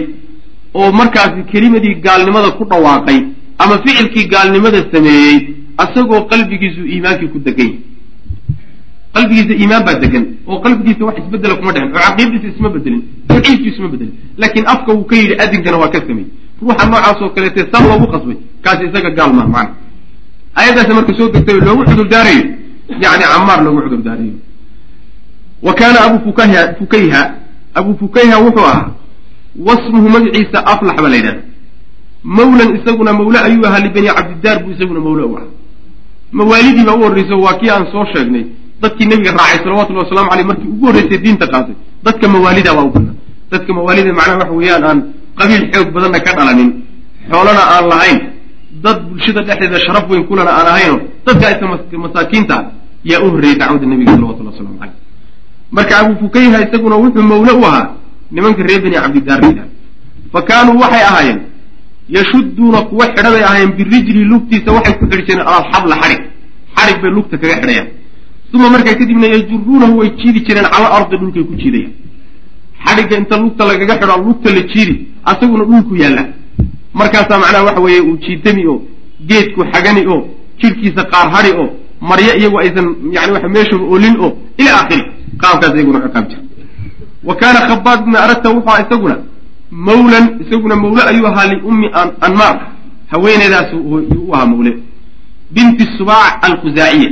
[0.73, 3.19] oo markaasi kelimadii gaalnimada ku dhawaaqay
[3.57, 5.37] ama ficilkii gaalnimada sameeyey
[5.77, 7.79] asagoo qalbigiisu iimaankii ku degan yahy
[9.15, 13.67] qalbigiisa iimaan baa degan oo qalbigiisa wax isbedela kuma dhexin oo caqiidadiisa isma bedelin tawxiidku
[13.73, 16.25] isma bedelin laakiin afka wuu ka yidhi adinkana waa ka samey
[16.61, 19.75] ruuxa noocaasoo kaleete san loogu qasbay kaasi isaga gaal maha macana
[20.61, 22.43] ayadaasi marka soo degtay loogu cudur daarayo
[23.03, 24.33] yani camaar loogu cudur daarayo
[25.65, 27.21] wa kaana abu fukayha fukayha
[27.79, 28.89] abu fukayha wuxuu ahaa
[29.67, 31.41] wasmuhu magaciisa aflax baa la yidhahda
[32.23, 35.47] mawlan isaguna mawle ayuu ahaa libani cabdidaar buu isaguna mawle u ahaa.
[36.31, 38.45] Mawaalidii baa u horreyso waa kii aan soo sheegnay
[38.81, 41.75] dadkii nabiga raacay salawatullahi wasalamu aleyh markii ugu horreysay diinta qaatay.
[42.03, 43.15] Dadka mawaalida baa u banaa
[43.51, 44.99] dadka mawaalida macnaha waxa weeyaan aan
[45.39, 46.69] qabiil xoog badanna ka dhalanin.
[47.31, 48.19] Xoolana aan lahayn.
[48.83, 50.97] Dad bulshada dhexdeeda sharaf weyn kulana aan ahayno.
[51.25, 52.55] Dadkaa iska masaakiinta
[53.11, 54.95] yaa u horreeyey dacwada nabiga salawatullahi waslamu caleyh
[55.71, 57.87] marka abu fukayha isaguna wuxuu mawle u ahaa
[58.31, 59.69] nimanka reer bani cabdidaar la yidhahda
[60.33, 61.39] fa kaanuu waxay ahaayeen
[62.09, 66.21] yashudduuna kuwa xidha bay ahaayeen birijli lugtiisa waxay ku xidhi jireen alxabla xadhig
[66.77, 67.87] xadhig bay lugta kaga xidhayaan
[68.53, 71.93] uma markaa kadibna yajuruunahu way jiidi jireen cala ardi dhulkay ku jiidayaan
[72.85, 76.23] xadhigga inta lugta lagaga xidho lugta la jiidi asaguna dhulku yaalla
[76.93, 78.81] markaasaa macnaha waxa weeye uu jiitami oo
[79.27, 80.21] geedku xagani oo
[80.59, 81.69] jidhkiisa qaar hadhi oo
[82.01, 85.03] maryo iyagu aysan yani waxa meeshaba olin oo ila aakhiri
[85.41, 86.41] qaabkaas iyaguna ciqaab jira
[87.23, 89.17] wa kaana khabaab ibna aragta wuxuu isaguna
[89.71, 91.87] mawlan isaguna mawle ayuu ahaa liummi
[92.21, 92.55] anmaar
[93.11, 94.71] haweeneydaas u ahaa mawle
[95.51, 97.09] binti subaac alkhusaaciya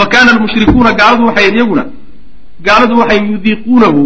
[0.00, 1.84] fa kaana almushrikuuna gaaladu waxay iyaguna
[2.66, 4.02] gaaladu waxay yudiiquunahu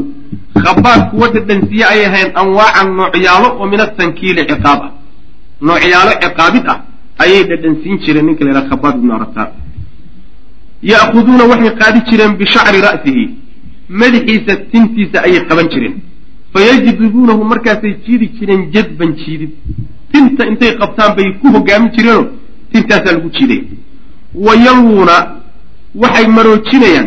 [0.64, 4.90] khabaab kuwa dhadhansiye ayay ahayn anwaacan noocyaalo oo min atankiili ciqaab ah.
[5.68, 6.78] Noocyaalo ciqaabid ah
[7.24, 9.42] ayay dhadhansiin jireen ninka la yhaha khabaab ibnu aragta
[10.92, 13.24] ya'khuduuna waxay qaadi jireen bishacri ra'sihi
[14.00, 15.94] madaxiisa tintiisa ayay qaban jireen.
[16.54, 19.52] Fayajdibuunahu markaasay jiidi jireen jadban jiidid.
[20.12, 22.26] Tinta intay qabtaan bay ku hogaamin jireenoo
[22.72, 23.64] tintaasaa lagu jiidaya
[24.46, 25.16] wa yalwuuna
[26.02, 27.06] waxay maroojinayaan.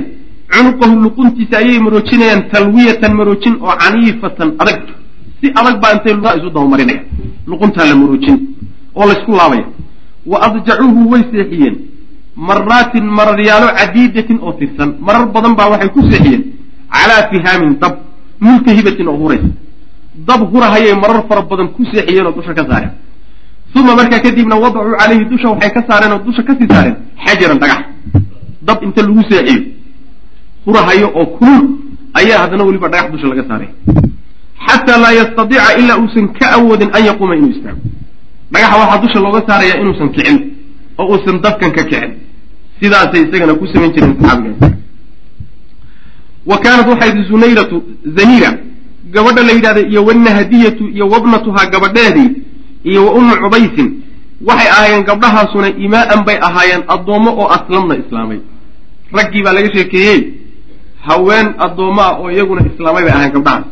[0.54, 4.80] Cunuqahu luquntiisa ayay maroojinayaan talwiyatan maroojin oo caniifatan adag.
[5.42, 7.02] Si adag baa intay lugaa isu dabamarinaya
[7.50, 8.38] luquntaa la maroojin
[8.96, 9.66] oo laysku laabaya.
[10.26, 11.76] Wa adjacuuhu way seexiyeen.
[12.36, 14.90] Maraatin mararyaalo cadiidatin oo tirsan.
[15.00, 16.44] Marar badan baa waxay ku seexiyeen.
[16.92, 17.94] Calaa fihaamin dab
[18.40, 19.50] multahibatin oo huraysa.
[20.28, 22.92] Dab hurahayay marar fara badan ku seexiyeen oo dusha ka saareen.
[23.76, 26.96] Uma markaa kadibna wadacuu calayhi dusha waxay ka saareen oo dusha ka sii saareen.
[27.26, 27.82] Xajaran dhagax
[28.62, 29.62] dab inta lagu seexiyo.
[30.66, 31.64] Hurahayo oo kulul
[32.14, 33.70] ayaa haddana weliba dhagax dusha laga saaray.
[34.68, 37.80] Xataa laa yastadiica ilaa uusan ka awoodin an yaquuma inuu istaago.
[38.52, 40.38] Dhagaxa waxaa dusha looga saarayaa inuusan kicin
[40.98, 42.12] oo uusan dabkan ka kicin.
[42.82, 44.72] Sidaasay isagana ku samayn jireen saxaabigaas
[46.46, 47.84] wa kaanat waxayd zunayratu
[48.18, 48.50] zaniira
[49.12, 52.30] gabadha la yidhahda iyo wanahadiyatu iyo wabnatuhaa gabadheedii
[52.84, 53.88] iyo wa ummu cubaysin
[54.46, 58.40] waxay ahaayeen gabdhahaasuna imaa'an bay ahaayeen addoommo oo aslamna islaamay.
[59.18, 60.20] Raggii baa laga sheekeeyey
[61.08, 63.66] haween addoommo ah oo iyaguna islaamay bay ahaayeen gabdhahaas.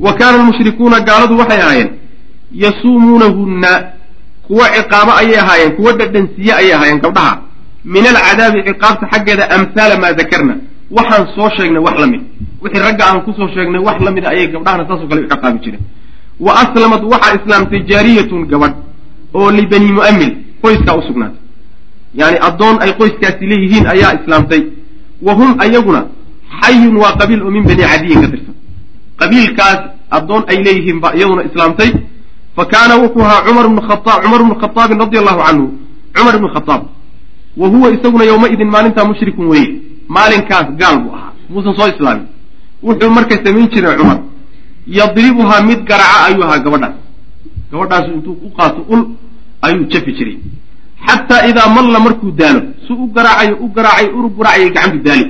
[0.00, 1.90] Wa kaana almushrikuuna gaaladu waxay ahaayeen
[2.52, 3.72] yasuumuunahunna
[4.46, 7.38] kuwa ciqaabo ayay ahaayeen kuwa dhadhansiye ayay ahaayeen gabdhaha.
[7.84, 10.54] Min alcadaabi ciqaabta xaggeeda amhaala maa dakarna.
[10.90, 12.22] Waxaan soo sheegnay wax la mid.
[12.62, 15.58] Wixii ragga aan ku soo sheegnay wax la mida ayay gabdhahana saasoo kale u ciqaabi
[15.64, 15.82] jireen.
[16.40, 18.74] Wa aslamad waxaa islaamtay jaariyatun gabadh
[19.34, 21.38] oo libani mu'amil qoyskaa u sugnaatay.
[22.14, 24.62] Yani addoon ay qoyskaasi leeyihiin ayaa islaamtay.
[25.22, 26.06] Wa hum ayaguna
[26.60, 28.54] xayun waa qabiil oo min bani cadiyin ka tirsan.
[29.20, 31.90] Qabiilkaas addoon ay leeyihiin baa iyaduna islaamtay.
[32.56, 35.66] Fa kaana wuxuu ahaa cumar bnu khaaab cumar bnu khaaabin radi allahu canhu
[36.14, 36.82] cumar ibnu khaaab
[37.56, 39.68] wa huwa isaguna yowmaidin maalintaa mushrikun weye
[40.08, 41.32] maalinkaas gaal buu ahaa.
[41.48, 42.26] Muusan soo islaamin.
[42.82, 44.18] Wuxuu marka samayn jiray cumar.
[44.86, 46.94] Yadribuhaa mid garaca ayuu ahaa gabadhaas
[47.72, 49.02] gabadhaasu intuu u qaato ul
[49.66, 50.36] ayuu jafi jiray.
[51.06, 55.24] Xataa idaa malla markuu daalo su u garaacayo u garaacay uru garaacayay gacantu daali.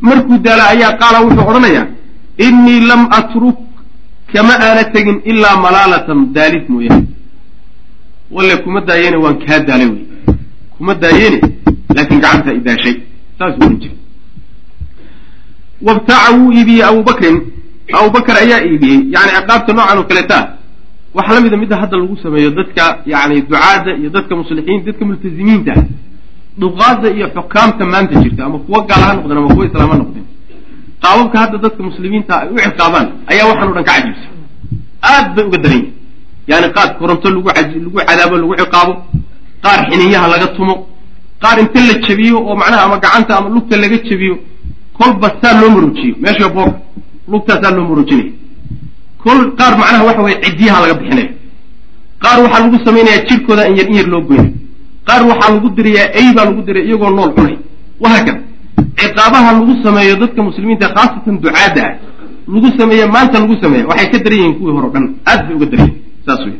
[0.00, 1.86] Markuu daalo ayaa qaala wuxuu odhanayaa
[2.46, 3.58] innii lam atruk
[4.32, 7.06] kama aana tegin ilaa malaalatan daalis mooyaane.
[8.34, 10.04] Walle kuma daayeene waan kaa daalay wey
[10.78, 11.38] kuma daayeene
[11.94, 12.94] laakiin gacantaa idaashay
[13.38, 13.96] saasuu ohan jiray
[15.86, 17.36] wabtaca wuu iibiyey abubakrin
[17.98, 20.38] abubakar ayaa iibiyey yani ciqaabta noocan oo kaleeta
[21.16, 25.72] waxaa la mida midda hadda lagu sameeyo dadka yani ducaadda iyo dadka muslixiin dadka multazimiinta
[25.80, 25.84] ah
[26.62, 30.24] duqaada iyo xukaamta maanta jirta ama kuwa gaal ha noqdeen ama kuwa islaam noqdeen.
[31.02, 34.32] Qaababka hadda dadka muslimiinta ay u ciqaabaan ayaa waxaan o dhan ka cajiibsan.
[35.10, 35.92] Aad bay uga daran yihiin
[36.50, 38.92] yani qaar koronto lagu lagu cadaabo lagu ciqaabo
[39.64, 40.74] qaar xiniyaha laga tumo
[41.42, 44.34] qaar inta la jebiyo oo macnaha ama gacanta ama lugta laga jebiyo
[44.98, 46.78] kolba saa loo maroojiyo meesha boorka
[47.32, 48.32] lugtaasaa loo maroojinaya
[49.26, 51.30] kol qaar macnaha waxa weye ciddiyaha laga bixinaya
[52.24, 54.50] qaar waxaa lagu samaynayaa jirkooda in yar in yar loo goynay
[55.08, 57.56] qaar waxaa lagu dirayaa ey baa lagu diray iyagoo nool cunay
[58.02, 58.40] wahaakada
[59.00, 61.94] ciqaabaha lagu sameeyo dadka muslimiinta khaasatan ducaadda ah
[62.54, 65.04] lagu sameeye maanta lagu sameeya waxay ka daran yihiin kuwii hore o dhan.
[65.30, 66.56] Aad bay uga daran yihiin saas wey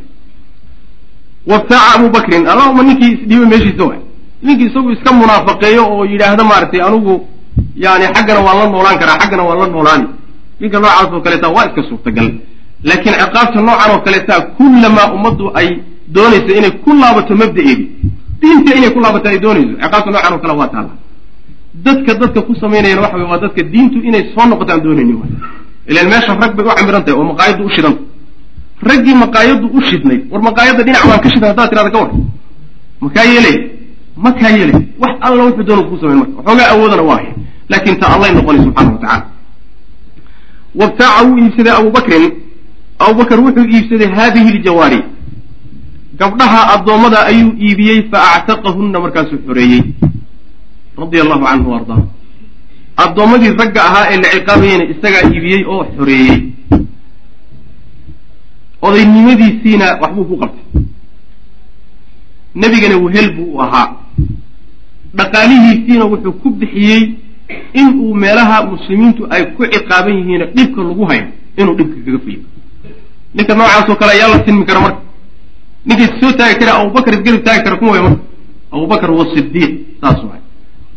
[1.47, 3.99] wabtaaca abu bakrin allahuma ninkii isdhiibay meeshiisa waay.
[4.43, 7.15] Ninkii isagu iska munaafaqeeyo oo yidhaahda maaragtay anigu
[7.75, 10.07] yani xaggana waan la noolaan karaa xaggana waan la noolaani.
[10.59, 12.29] Ninka noocaas oo kaleeta waa iska suurtagal
[12.83, 15.67] laakiin ciqaabta noocan oo kaleeta kullamaa ummaddu ay
[16.15, 17.85] doonayso inay ku laabato mabda'eedi
[18.41, 20.93] diinta inay ku laabato ay doonayso ciqaabta noocan oo kale waa taalla.
[21.85, 25.31] Dadka dadka ku samaynayana waxa wey waa dadka diintu inay soo noqoto aan doonaynin waay.
[25.89, 28.01] Ilaan meesha rag bay u camiran tahay oo maqaayaddu u shidanta
[28.89, 32.11] raggii maqaayaddu u shidnayd war maqaayadda dhinac baan ka shidan haddaad tirada ka war
[33.01, 33.57] makaa yeelay
[34.23, 36.33] ma kaa yeelay wax alla wuxuu doona kuu samayn marka.
[36.37, 37.33] Waxoogaa awoodana waa haya
[37.69, 39.25] laakin ta allay noqonay subxana wa tacala
[40.75, 42.25] wabtaaca wuu iibsaday abubakrin
[42.99, 44.99] abubakar wuxuu iibsaday haadihi ljawaari
[46.19, 49.81] gabdhaha addoommada ayuu iibiyey fa actaqahunna markaasuu xoreeyey.
[50.97, 52.01] Radia allahu canhu ardaa
[53.03, 56.39] addoommadii ragga ahaa ee la ciqaabayeyna isagaa iibiyey oo xoreeyey.
[58.81, 60.65] Odaynimadiisiina waxbuu ku qabtay.
[62.55, 63.87] Nebigana wehel buu ahaa.
[65.17, 67.01] Dhaqaalihiisiina wuxuu ku bixiyey
[67.73, 71.25] in uu meelaha muslimiintu ay ku ciqaaban yihiin dhibka lagu hayo
[71.57, 72.39] inuu dhibka kaga fuyo
[73.37, 75.01] ninka noocaasoo kale ayaa la sinmi kara marka.
[75.85, 78.21] Ninkay soo taagi kara abubakar isgarib taagi kara kuma way marka.
[78.73, 80.41] Abubakar wasidiiq saas waay.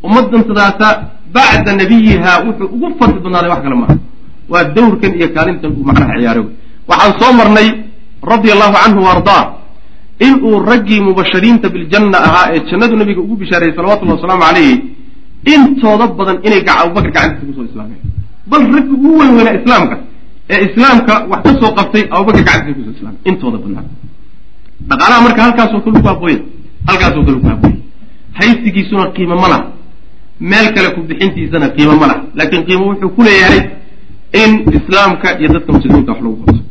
[0.03, 0.89] Ummadantadaasa
[1.33, 3.97] bacda nabiyiha wuxuu ugu fadli badnaaday wax kale maaha
[4.49, 6.43] waa dawrkan iyo kaalintan uu macnaha ciyaaro
[6.89, 7.69] waxaan soo marnay
[8.23, 9.61] radia allahu canhu wa
[10.21, 14.75] in uu raggii mubashiriinta biljanna ahaa ee jannadu nabiga ugu bishaarayey salawatullahi wasalaamu calayhi
[15.55, 18.01] intooda badan inay abubakar gacantiisa ku soo islaameen.
[18.51, 19.97] Bal raggi ugu weyn weynaa islaamka
[20.53, 23.85] ee islaamka wax ka soo qabtay abubakar gacantiisa ku soo islaamay intooda badnaa
[24.91, 26.39] dhaqaalaha marka halkaasoo kale ku habooya
[26.89, 27.77] halkaasoo kale ku habooya
[28.39, 29.65] haysigiisuna qiimo ma laha.
[30.41, 32.21] Meel kale ku bixintiisana qiimo ma laha.
[32.35, 33.61] Laakiin qiimo wuxuu ku leeyahay
[34.43, 36.63] in islaamka iyo dadka muslimiinta wax lagu qabto.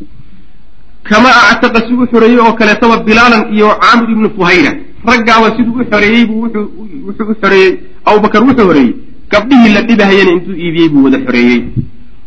[1.03, 4.71] Kama actaqa si u xoreeyey oo kaleetaba bilaalan iyo caamir ibnu fuhayra.
[5.05, 8.93] Raggaaba siduu u xoreeyey buu wuxuu u xoreeyey abubakar wuxuu xoreeyey.
[9.31, 11.59] Gabdhihii la dhibahayana intuu iibiyey buu wada xoreeyey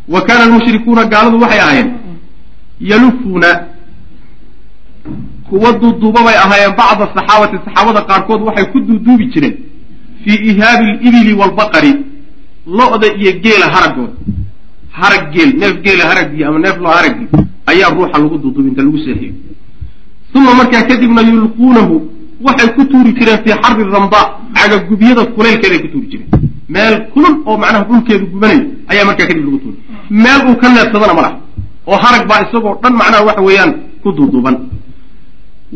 [0.07, 1.91] wa kaana almushrikuuna gaaladu waxay ahaayeen
[2.79, 3.49] yalufuuna
[5.49, 9.55] kuwa duuduuba bay ahaayeen bacda saxaabati saxaabada qaarkood waxay ku duuduubi jireen
[10.23, 11.91] fii ihaabi alibili waalbaqari
[12.77, 14.13] lo-da iyo geela haragooda
[14.91, 17.27] harag geel neef geela haraggii ama neef loo haraggii
[17.71, 19.33] ayaa ruuxa lagu duuduubi inta lagu seexiyo.
[20.35, 21.95] Uma markaa kadibna yulquunahu
[22.41, 24.19] waxay ku tuuri jireen fii xarri ramda
[24.55, 26.29] cagagubyada kuleylkeeday ku tuuri jireen.
[26.69, 29.77] Meel kulul oo macnaha dhulkeedu gubanayo ayaa markaa kadib lagu tuuri
[30.09, 31.37] meel uu ka neefsadana ma laha.
[31.87, 33.71] oo harag baa isagoo dhan macnaha waxa weeyaan
[34.03, 34.55] ku duuduuban.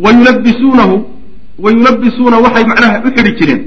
[0.03, 0.95] Wa yulabisuunahu
[1.63, 3.61] wa yulabisuuna waxay macnaha u xidhi jireen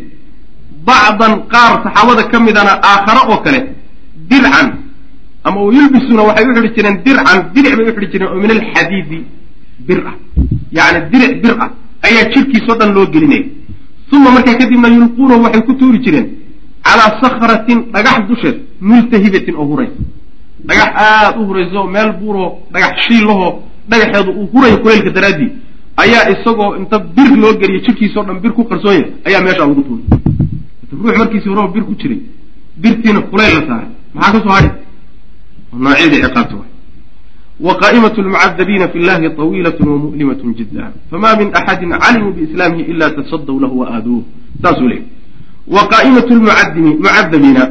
[0.86, 3.60] bacdan qaar saxaabada ka midana aakhare oo kale
[4.30, 4.68] dircan.
[5.44, 9.18] Ama yulbisuuna waxay u xidhi jireen dircan diric bay u xidhi jireen oo min alxadiidi
[9.86, 10.14] bir ah
[10.76, 11.70] yacni diric bir ah
[12.06, 13.44] ayaa jirkiisao dhan loo gelinaya
[14.12, 16.26] uma markaa kadibna yulquunahu waxay ku tuuri jireen
[16.86, 19.98] calaa sakratin dhagax dusheed multahibatin oo huraysa
[20.68, 23.52] dhagax aada u hurayso meel buuroo dhagax shiilahoo
[23.88, 25.50] dhagaxeedu uu hurayo kuleylka daraaddii
[25.96, 30.04] ayaa isagoo inta bir loo geliyo jirkiisao dhan bir ku qarsoonya ayaa meeshaa lagu tuuray.
[30.92, 32.20] Ruux markiisi horeba bir ku jiray
[32.76, 33.88] birtiina kulayl la saaray.
[34.14, 34.70] Maxaa ka soo
[35.78, 36.64] noocyadii ciqaabta wa
[37.60, 40.92] wa qaa'imat lmucadabiina fi llahi tawiilat wamu'limat jidda.
[41.10, 44.22] Fama min axadin calimuu biislaamihi ila tasadaw lahu waaaaduuh
[44.62, 45.04] saasuu leeyay
[45.68, 47.62] wa qaa'imatu lmucadimi mucadabiina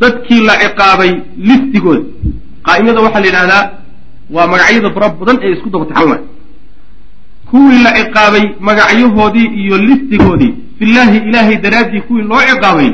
[0.00, 1.12] dadkii la ciqaabay
[1.48, 2.02] listigooda
[2.66, 3.62] qaa'imada waxaa la yidhahdaa
[4.34, 6.18] waa magacyada fara badan ee isku daba taxalmay
[7.50, 12.90] kuwii la ciqaabay magacyahoodii iyo listigoodii fillahi ilaahay daraaddii kuwii loo ciqaabay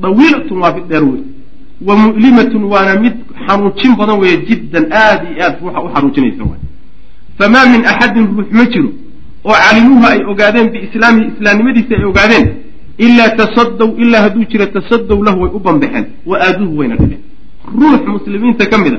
[0.00, 1.20] dawiilatun waa mid dheer wey
[1.86, 3.14] wa mu'limatun waana mid
[3.46, 6.60] xanuujin badan weeye jiddan aada iyo aad ruuxa u xanuujinaysa waay.
[7.38, 8.90] Famaa min axadin ruux ma jiro
[9.44, 12.46] oo calimuuha ay ogaadeen biislaamihi islaamnimadiisa ay ogaadeen
[13.06, 17.20] ilaa tasaddow ilaa hadduu jiro tasaddow lahu way u bambaxeen wa aaduuhu wayna dhibeen
[17.80, 18.98] ruux muslimiinta ka mida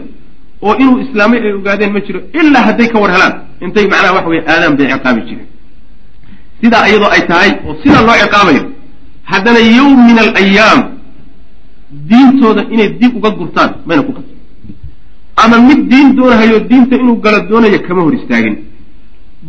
[0.61, 3.33] oo inuu islaamay ay ogaadeen ma jiro ilaa hadday ka war helaan
[3.65, 5.47] intay macnaha waxa weye aadaan bay ciqaabi jireen
[6.61, 8.63] sidaa iyadoo ay tahay oo sidaa loo ciqaabayo
[9.31, 10.81] haddana yowm min alayaam
[12.09, 14.37] diintooda inay dib uga gurtaan mayna ku qasbin
[15.43, 18.55] ama mid diin doonahayo diinta inuu galo doonayo kama hor istaagin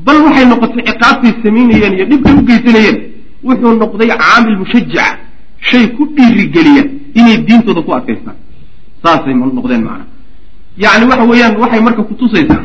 [0.04, 2.96] bal waxay noqotay ciqaabtay samaynayeen iyo dhibkay u geysanayeen
[3.44, 5.04] wuxuu noqday caamil mushajaca
[5.70, 6.82] shay ku dhiirigeliya
[7.18, 8.36] inay diintooda ku adkaystaan.
[9.02, 10.06] Saasay noqdeen macana
[10.84, 12.64] yacni waxa weeyaan waxay marka kutusaysaa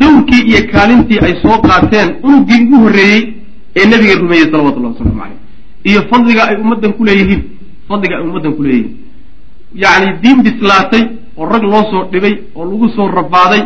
[0.00, 3.22] dawrkii iyo kaalintii ay soo qaateen unugii ugu horreeyey
[3.76, 5.38] ee nebiga rumeeyey salawatullahi wasalaamu caleyh
[5.90, 7.42] iyo fadliga ay ummaddan ku leeyihiin
[7.88, 8.92] fadliga ay ummaddan ku leeyihiin.
[9.82, 11.02] Yacni diin bislaatay
[11.36, 13.62] oo rag loo soo dhibay oo lagu soo rafaaday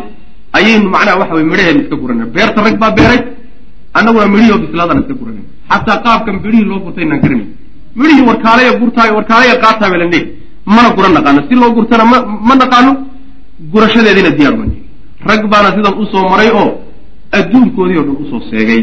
[0.57, 3.19] ayaynu macnaha waxa weye midhaheeda iska guranay beerta rag baa beeray
[3.97, 7.47] annaguna midhihii oo bislaadaan iska guranay xataa qaabkan midhihii loo gurtay inaan garanay
[8.01, 10.25] midhihii warkaalaya gurtaayo warkaalaya qaataaba la leey
[10.75, 12.91] mana guran naqaano si loo gurtana ma ma naqaano
[13.73, 14.65] gurashadeediina diyaar ma
[15.29, 16.67] rag baana sidan u soo maray oo
[17.37, 18.81] adduunkoodii o dhan u soo seegay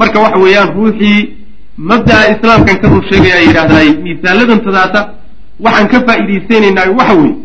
[0.00, 1.18] marka waxa weeyaan ruuxii
[1.90, 5.00] mabda'a islaamkan ka rur sheegaya yidhahdaay misaaladan tadaata
[5.64, 7.36] waxaan ka faa'iidaysanaynaay waxa weeye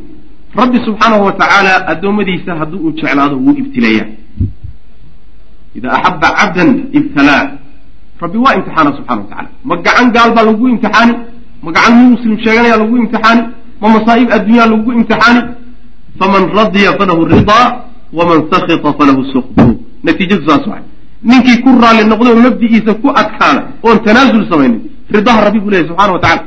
[0.59, 4.07] rabbi subxaanahu wa tacaala addoommadiisa haddii uu jeclaado wuu ibtileeyaa
[5.77, 6.69] idaa axabba cabdan
[6.99, 7.43] ibtalaa
[8.21, 11.13] rabbi waa imtixaana subxana wa tacala ma gacan gaal baa lagu imtixaani?
[11.63, 13.41] Ma gacan mid muslim sheeganaya lagu imtixaani?
[13.81, 15.41] Ma masaa'ib adduunyaa lagu imtixaani?
[16.19, 17.65] Faman radiya falahu ridaa
[18.13, 19.65] waman sakita falahu sukdu
[20.03, 20.83] natiijadu saas waay.
[21.23, 26.13] Ninkii ku raalli oo mabdi'iisa ku adkaana oon tanaasul samaynin ridaha rabbi buu leyahy subxana
[26.13, 26.43] wa tacala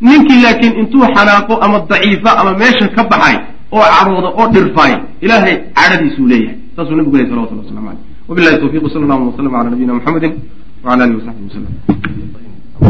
[0.00, 3.36] ninkii laakiin intuu xanaaqo ama daciifa ama meesha ka baxay
[3.70, 6.56] oo cadhooda oo dhirfaay ilaahay cadhadiisuu leeyahay.
[6.76, 10.28] Saasuu nabigu lehy salawatullah waslamu aleyh wabillahi tawfiq wsala allahuma waslama cala nabiyina muxamedi
[10.84, 12.82] wala alihi wasaxbi wasalam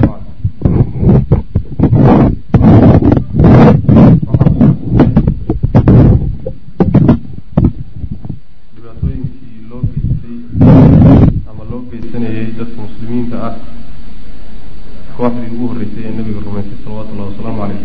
[15.21, 17.83] waaxdii ugu horreysay ee nabiga rumaysay salawatu llahi wasalaamu calayh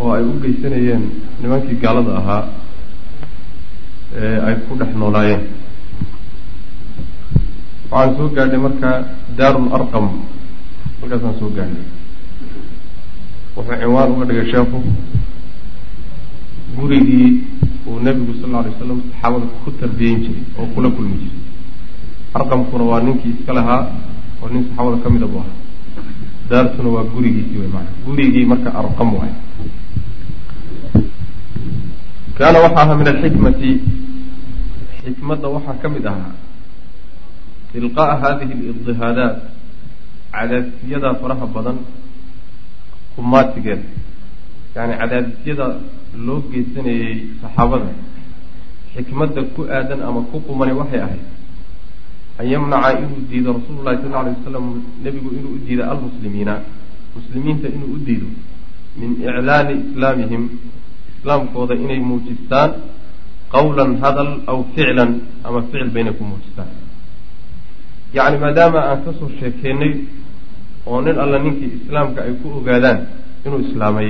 [0.00, 1.02] oo ay u geysanayeen
[1.42, 2.42] nimankii gaalada ahaa
[4.22, 5.42] ee ay ku dhex noolaayeen
[7.94, 8.90] waxaan soo gaadhay marka
[9.38, 10.06] daarul arqam.
[11.00, 11.84] Halkaasaan soo gaadhay.
[13.56, 14.78] Wuxuu cinwaan uga dhigay sheekhu.
[16.76, 17.28] Gurigii
[17.86, 21.40] uu nebigu sal lla alay slam saxaabada ku tarbiyeyn jiray oo kula kulmi jiray.
[22.34, 23.82] Arqamkuna waa ninkii iska lahaa
[24.42, 25.54] oo nin saxaabada ka mida bu ahaa.
[26.50, 29.32] Daartuna waa gurigiisii wey maana gurigii marka arqam waay
[32.38, 33.70] kaana waxaa ahaa min alxikmati.
[35.04, 36.32] Xikmadda waxaa ka mid ahaa
[37.78, 39.36] ilqaa'a hadihi alidihaadaat
[40.34, 41.78] cadaadisyadaa faraha badan
[43.16, 43.86] kumaatigeeda
[44.76, 45.66] yani cadaadisyada
[46.26, 47.90] loo geysanayey saxaabada
[48.94, 51.24] xikmadda ku aadan ama ku qumani waxay ahayd
[52.40, 54.66] an yamnaca inuu diido rasuulu llahi sal alay wasalam
[55.04, 56.54] nebigu inuu u diido almuslimiina
[57.16, 58.28] muslimiinta inuu u diido
[59.00, 60.42] min iclaani islaamihim
[61.16, 62.70] islaamkooda inay muujistaan
[63.54, 65.10] qawlan hadal aw ficlan
[65.46, 66.83] ama ficil bayna ku muujistaan
[68.16, 69.92] yacni maadaama aan ka soo sheekeynay
[70.86, 72.98] oo nin alla ninkii islaamka ay ku ogaadaan
[73.46, 74.08] inuu islaamay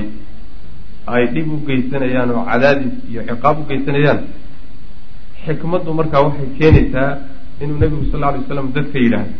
[1.14, 4.20] ay dhib u geysanayaan oo cadaadis iyo ciqaab u geysanayaan
[5.44, 7.10] xikmaddu markaa waxay keenaysaa
[7.62, 9.32] inuu nebigu sal alay waslam dadka yidhaahdo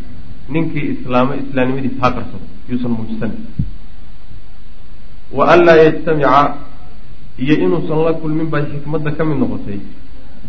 [0.54, 3.32] ninkii islaamay islaamnimadiisa ha qarsado yuusan muujisan.
[5.36, 6.40] Wa an laa yajtamica
[7.44, 9.78] iyo inuusan la kulmin bay xikmadda ka mid noqotay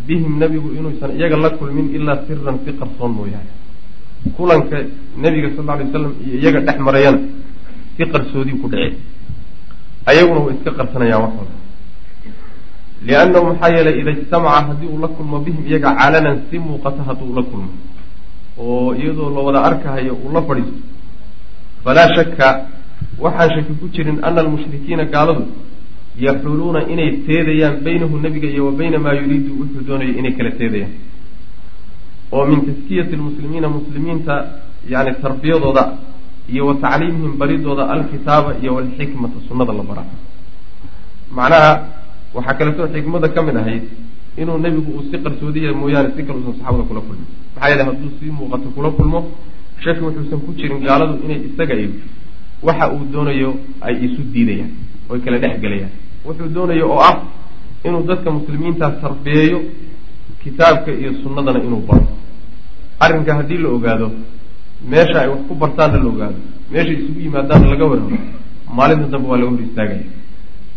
[0.08, 3.52] bihim nebigu inuusan iyaga la kulmin ilaa siran si qarsoon mooyaane
[4.38, 4.78] kulanka
[5.24, 7.20] nebiga sal alay waslam iyo iyaga dhex marayana
[7.98, 8.98] si qarsoodii ku dhici
[10.10, 11.54] ayaguna way iska qarsanayaan waxooda
[13.08, 17.36] liannahu maxaa yeelay ida ijtamaca haddii uu la kulmo bihim iyaga calanan si muuqata hadduu
[17.38, 17.70] la kulmo.
[18.58, 20.80] Oo iyadoo la wada arkahayo uu la fadhiisto.
[21.84, 22.48] Falaa shakka
[23.20, 25.44] waxaan shaki ku jirin ana almushrikiina gaaladu
[26.18, 30.94] yaxuluuna inay teedayaan baynahu nebiga iyo wa bayna maa yuriidu wuxuu doonayo inay kala teedayaan
[32.32, 34.34] oo min taskiyati lmuslimiina muslimiinta
[34.94, 35.84] yani tarbiyadooda
[36.54, 40.08] iyo wa tacliimihim baridooda alkitaaba iyo walxikmata sunnada la baraa.
[41.38, 41.72] Macnaha
[42.36, 43.84] waxaa kaleetoo xikmada ka mid ahayd
[44.38, 47.28] inuu nebigu uu si qarsoodiya mooyaane si kale usan saxaabada kula kulmin.
[47.56, 49.20] Maxaa yeele hadduu sii muuqato kula kulmo
[49.84, 51.90] shaki wuxuusan ku jirin gaaladu inay isaga iyo
[52.68, 53.50] waxa uu doonayo
[53.86, 54.72] ay isu diidayaan
[55.10, 55.92] oy kala dhex gelayaan
[56.26, 57.16] wuxuu doonayo oo ah
[57.88, 59.60] inuu dadka muslimiintaa tarbiyeeyo
[60.46, 62.06] kitaabka iyo sunnadana inuu baro
[63.04, 64.08] arrinka haddii la ogaado
[64.92, 66.40] meesha ay wax ku bartaanna la ogaado
[66.72, 68.18] meeshay isugu yimaadaanna laga waramo
[68.78, 70.06] maalinta dambe waa laga hor istaagaya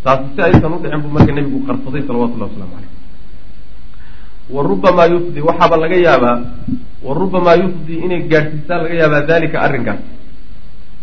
[0.03, 2.93] taasi si aysan u buu marka nebigu qarsaday salawatullahi waslamu caleyh
[4.55, 6.37] wa rubamaa yufdi waxaaba laga yaabaa
[7.05, 10.01] wa rubamaa yufdi inay gaadhsiistaan laga yaabaa dalika arrinkaas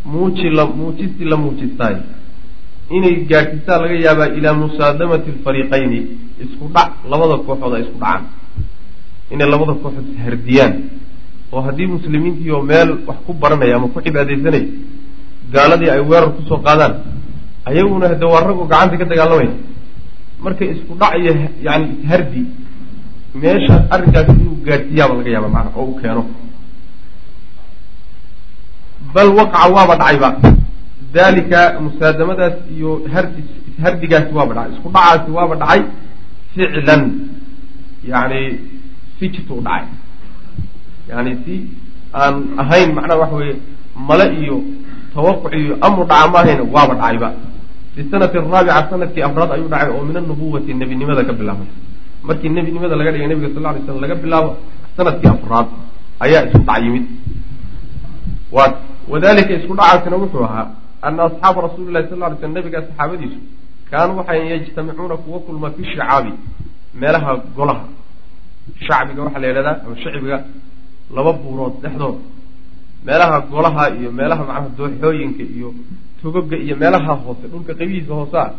[0.06, 1.96] muuji la muujisi la muujistaay.
[2.90, 5.98] Inay gaadhsiistaan laga yaabaa ilaa musaadamati alfariiqayni
[6.44, 8.22] isku dhac labada kooxood ay isku dhacaan
[9.32, 10.72] inay labada kooxood ishardiyaan
[11.52, 14.66] oo haddii muslimiintii oo meel wax ku baranaya ama ku cibaadaysanaya
[15.54, 16.94] gaaladii ay weerar ku soo qaadaan
[17.68, 19.52] ayaguna hade waa ragoo gacanta ka dagaalamaya
[20.44, 21.32] marka isku dhac iyo
[21.66, 22.40] yani ishardi
[23.42, 26.22] meeshaas arrinkaasi inuu gaadhsiiyaaba laga yaaba maana oo u keeno.
[29.14, 30.28] Bal waqaca waaba dhacayba
[31.16, 33.24] dalika musaadamadaas iyo har
[33.70, 35.80] ishardigaasi waaba dhacay isku dhacaasi waaba dhacay
[36.54, 37.02] ficlan.
[38.12, 38.40] Yani
[39.18, 39.86] si jirta u dhacay.
[41.08, 41.54] Yani si
[42.12, 43.56] aan ahayn macnaha waxa weeye
[44.08, 44.56] male iyo
[45.14, 47.28] tawaquc iyo amru dhaca maahayna waaba dhacayba
[47.94, 51.68] fi sanati araabica sannadkii afraad ayuu dhacay oo min anubuwati nebinimada ka bilaabay.
[52.26, 54.50] Markii nebinimada laga dhigay nebiga sal lay slam laga bilaabo
[54.96, 55.66] sannadkii afraad
[56.24, 57.04] ayaa isku dhac yimid.
[58.52, 58.64] Wa
[59.08, 60.66] wadalika isku dhacaasina wuxuu ahaa
[61.06, 63.38] ana asxaaba rasuuli lahi sal lay slam nabiga saxaabadiisu
[63.90, 66.32] kaanuu waxay yajtamicuuna kuwa kulma fi shicaabi
[67.00, 67.84] meelaha golaha
[68.86, 70.38] shacbiga waxaa la yidhahdaa ama shicbiga
[71.16, 72.16] laba buurood dhexdood.
[73.06, 75.68] Meelaha golaha iyo meelaha macnaha dooxooyinka iyo
[76.22, 78.50] togoga iyo meelaha hoose dhulka qaybihiisa hoose ah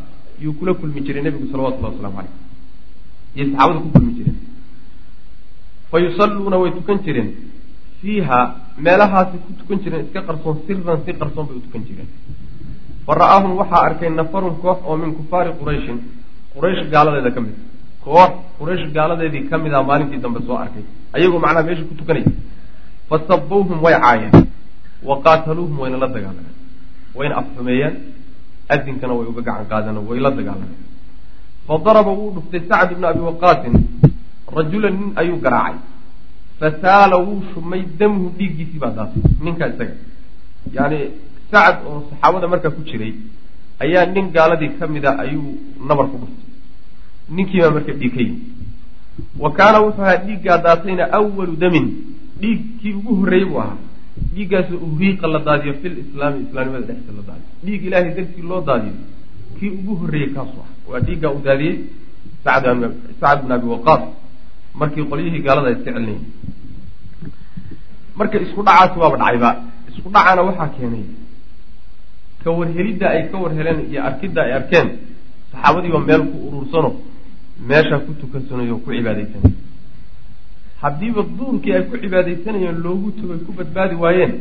[0.44, 2.34] yuu kula kulmi jiray nebigu salawatullahi waslamu caleyh
[3.36, 4.38] iyo saxaabada ku kulmi jireen.
[5.92, 7.30] Fa yusalluuna way tukan jireen.
[8.02, 8.40] Fiiha
[8.86, 12.10] meelahaasi ku tukan jireen iska qarsoon siran si qarsoon bay u tukan jireen.
[13.06, 15.98] Fa ra'aahum waxaa arkay nafarun koox oo min kufaari qurayshin
[16.54, 17.56] quraysh gaaladeeda ka mid
[18.08, 20.86] koox quraysh gaaladeedii ka mid ah maalintii dambe soo arkay.
[21.16, 22.32] Ayagoo macnaha meesha ku tukanaya
[23.10, 24.36] fa sabuuhum way caayeen.
[25.08, 26.56] Wa qaataluuhum wayna la dagaalameen.
[27.18, 27.96] Wayna afxumeeyeen.
[28.74, 30.82] Adinkana way uga gacan qaadeen way la dagaalameen.
[31.68, 33.76] Fa daraba wuu dhuftay sacd ibnu abi waqaasin.
[34.58, 35.80] Rajulan nin ayuu garaacay.
[36.60, 39.96] Fasaala wuu shumay damhu dhiiggiisii baa daatay ninkaa isaga.
[40.78, 41.00] Yani
[41.52, 43.14] sacad oo saxaabada markaa ku jiray
[43.84, 45.50] ayaa nin gaaladii ka a ayuu
[45.88, 46.47] nabar ku dhuftay
[47.36, 48.40] ninkiibaa marka dhiig ka yimi
[49.44, 51.86] wa kaana wuxuu ahaa dhiiggaa daatayna awalu damin
[52.42, 53.78] dhiig kii ugu horreeyey buu ahaa.
[54.34, 57.50] Dhiiggaasoo uhriiqa la daadiyo fil islaami islaamnimada dhexdiisa la daadiyo.
[57.66, 58.94] Dhiig ilaahay dartii loo daadiyo
[59.60, 61.76] kii ugu horreeyey kaasu ah waa dhiiggaa uu daadiyey
[62.44, 64.04] sacd bin abi waqaas
[64.80, 66.20] markii qolyihii gaalada iska celinayay
[68.18, 69.50] marka isku dhacaasi waaba dhacayba
[69.90, 71.06] isku dhacana waxaa keenay
[72.44, 74.88] ka warhelidda ay ka warheleen iyo arkidda ay arkeen
[75.52, 76.90] saxaabadiiba meel ku urursano
[77.60, 79.54] meeshaa ku tukansanayo o ku cibaadaysanay
[80.82, 84.34] haddiiba duurkii ay ku cibaadaysanayeen loogu tago ay ku badbaadi waayeen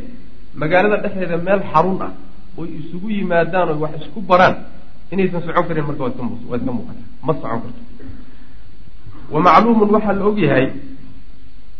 [0.55, 2.11] magaalada dhexdeeda meel xarun ah
[2.57, 4.55] oy isugu yimaadaan oy wax isku baraan
[5.11, 7.81] inaysan socon karin marka waa iska waa iska muuqata ma socon karto.
[9.33, 10.65] Wa macluumun waxaa la og yahay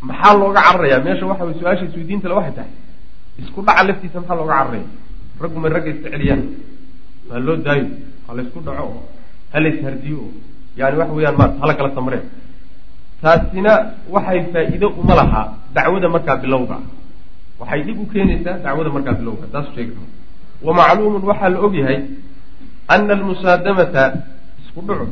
[0.02, 1.00] maxaa looga cararayaa?
[1.06, 2.72] Meesha waxa way su'aasha isweydiintale waxay tahay
[3.42, 4.88] isku dhaca laftiisa maxaa looga cararaya?
[5.42, 6.42] Raggu may ragga iska celiyaan
[7.30, 7.86] maa loo daayo
[8.28, 9.02] ha la ysku dhaco oo
[9.54, 10.32] ha la ishardiyo oo
[10.80, 12.24] yani waxa weeyaan ma hala kala samreen
[13.22, 13.74] taasina
[14.16, 16.78] waxay faa-iido uma lahaa dacwada markaa bilowga.
[17.60, 20.08] Waxay dhib u keenaysaa dacwada markaa bilowga taasu sheegi kara
[20.66, 22.00] wa macluumun waxaa la og yahay
[22.94, 24.04] ana almusaadamata
[24.62, 25.06] isku dhaco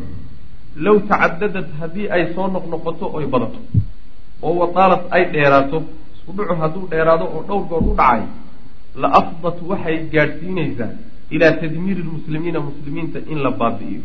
[0.85, 3.59] low tacadadad haddii ay soo noqnoqoto oy badato.
[4.45, 5.77] Oo wataalad ay dheeraato
[6.15, 8.21] isku dhaco hadduu dheeraado oo dhowr goor u dhacay
[9.01, 10.91] la afdat waxay gaadhsiinaysaa
[11.35, 14.01] ilaa tadmiiri lmuslimiina muslimiinta in la baabi'iyo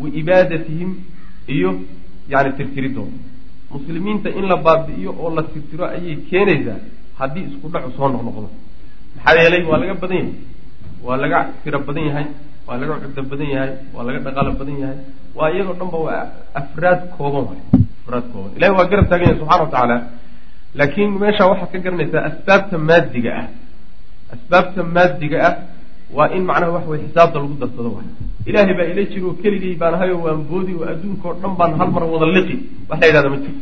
[0.00, 0.90] wa ibaadatihim
[1.54, 1.70] iyo
[2.32, 3.16] yani tirtiridooda
[3.72, 6.78] muslimiinta in la baabi'iyo oo la tirtiro ayay keenaysaa
[7.18, 8.48] haddii isku dhacu soo noqnoqdo.
[9.16, 10.34] Maxaa yeelay waa laga badan yahay.
[11.06, 12.26] Waa laga tiro badan yahay
[12.66, 14.98] waa laga cuddo badan yahay waa laga dhaqaalo badan yahay.
[15.36, 16.22] Waa iyagoo dhan ba waa
[16.60, 17.60] afraad kooban waay
[18.02, 18.50] afraad kooban.
[18.56, 19.96] Ilahi waa garab taagan yahay subxana wa tacaala
[20.78, 23.46] laakiin meesha waxaad ka garanaysaa asbaabta maadiga ah.
[24.34, 25.54] Asbaabta maadiga ah
[26.16, 28.08] waa in macnaha waxa weye xisaabta lagu darsado waay.
[28.48, 31.72] Ilaahay baa ila jiro keligay baan ahay oo waan boodi oo adduunka oo dhan baan
[31.78, 32.56] hal mar wada liqi.
[32.88, 33.60] Wax la yidhahda ma jirto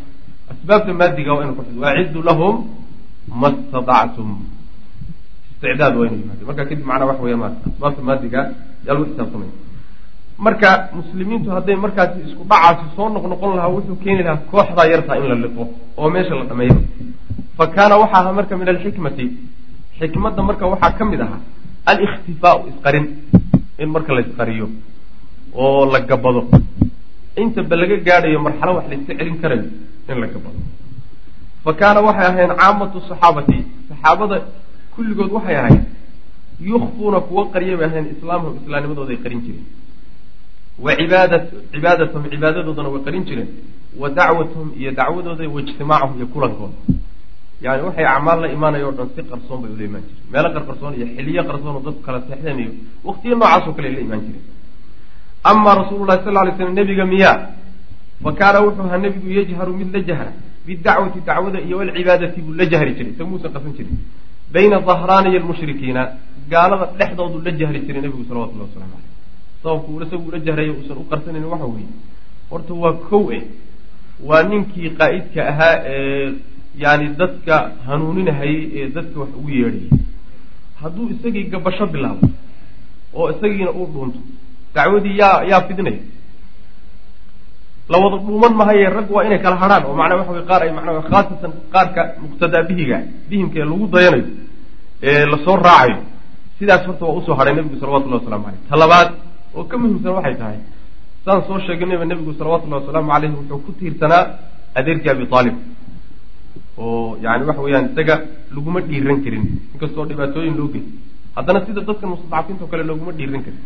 [0.53, 2.55] asbaabta maadiga waa inu ku waaciddu lahum
[3.41, 4.31] ma stadactum
[5.53, 6.43] isticdaad waa yimaado.
[6.49, 8.41] Marka kadib macnaha waxa weya maarata asbaabta maadiga
[8.87, 9.53] yaa lagu xisaabtamaya
[10.47, 15.27] marka muslimiintu hadday markaasi isku dhacaasi soo noqnoqon lahaa wuxuu keeni lahaa kooxdaa yartaa in
[15.31, 15.63] la liqo
[16.01, 16.77] oo meesha la dhameeyo.
[17.57, 19.27] Fa kaana waxa ahaa marka min alxikmati.
[19.99, 21.41] Xikmadda marka waxaa ka mid ahaa
[21.87, 23.07] alikhtifaau isqarin
[23.79, 24.69] in marka la isqariyo
[25.55, 26.49] oo la gabado.
[27.37, 29.65] Intaba laga gaadhayo marxalo wax la iska celin karayo
[30.09, 30.59] in la gabado.
[31.65, 33.59] Fa kaana waxay ahayn caamatu saxaabati
[33.89, 34.37] saxaabada
[34.95, 35.83] kulligood waxay ahayd
[36.61, 39.67] yukfuuna kuwo qarya bay ahayn islaamhum islaamnimadooday qarin jireen.
[40.79, 43.49] Wa cibaadat cibaadatahum cibaadadoodana way qarin jireen.
[44.01, 46.75] Wa dacwatahum iyo dacwadooda wa ijtimaacahum iyo kulankooda
[47.65, 50.27] yani waxay acmaal la imaanaya o dhan si qarsoon bay ula imaan jireen.
[50.33, 52.73] Meelo qarqarsoon iyo xiliyo qarsoon oo dadku kala seexdeen iyo
[53.09, 54.45] waqtiyo noocaasoo kale la imaan jireen.
[55.51, 57.37] Amaa rasuulu lahi sal lay slam nebiga miyaa
[58.23, 60.33] fa kaana wuxuu ahaa nebigu yajharu mid la jahra
[60.67, 63.13] bidacwati dacwada iyo walcibaadati buu la jahri jiray.
[63.13, 63.97] Isaga muusan qasan jirin.
[64.53, 66.03] Bayna dahraaniya almushrikiina
[66.53, 69.11] gaalada dhexdoodu la jahri jiray nebigu salawatullahi waslamu caleyh
[69.63, 71.91] sababku isagu ula jahrayo uusan u qarsanayn waxa weeye.
[72.51, 73.39] Horta waa kow e
[74.29, 76.33] waa ninkii qaa'idka ahaa ee
[76.77, 77.57] yani dadka
[77.87, 79.91] hanuuninahayay ee dadka wax ugu yeedhayay
[80.83, 82.27] hadduu isagii gabasho bilaabo
[83.15, 84.19] oo isagiina uu dhuunto
[84.75, 86.01] dacwadii yaa yaa fidinaya
[87.93, 90.73] la wada dhuuman mahaye rag waa inay kala hadhaan oo macnaa waxa wey qaar ay
[90.77, 92.99] macnaa khaasatan qaarka muqtadaa bihiga
[93.31, 94.27] bihimka ee lagu dayanayo
[95.09, 95.99] ee la soo raacayo.
[96.59, 99.09] Sidaas horta waa u soo hadhay nebigu salawatullahi waslamu caleyh ta labaad
[99.57, 100.59] oo ka muhiimsan waxay tahay
[101.25, 104.23] saan soo sheeganayba nebigu salawatullahi wasalaamu caleyhi wuxuu ku tiirsanaa
[104.79, 105.57] adeerkii abi aalib
[106.79, 108.15] oo yani waxa weeyaan isaga
[108.55, 109.45] laguma dhiiran karin.
[109.75, 110.87] Inkastoo dhibaatooyin loo geyay
[111.37, 113.61] haddana sida dadkan mustadcafiinta o kale looguma dhiiran karin.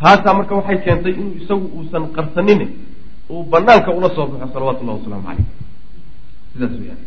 [0.00, 2.60] Taasaa marka waxay keentay inuu isagu uusan qarsanin
[3.30, 5.46] uu banaanka ula soo baxo salawatullahi wasalaamu caleyh
[6.52, 7.00] sidaas weyaan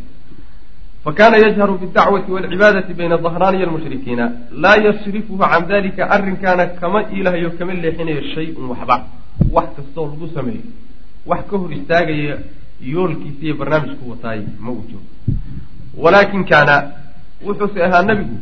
[1.03, 4.25] fa kaana yajharu bidacwati walcibaadati bayna dahraaniya almushrikiina
[4.63, 8.95] laa yasrifuhu can dalika arrinkaana kama ilahayo kama leexinayo shay-un waxba.
[9.55, 10.63] Wax kastoo lagu sameeyo
[11.29, 12.35] wax ka hor istaagaya
[12.81, 15.09] yoolkiisa iyo barnaamijku wataay ma uu joogo
[15.97, 16.75] walaakin kaana
[17.45, 18.37] wuxuuse ahaa nebigu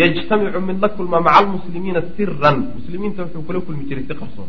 [0.00, 4.48] yajtamicu mid la kulmaa maca almuslimiina siran muslimiinta wuxuu kula kulmi jiray si qarsoon.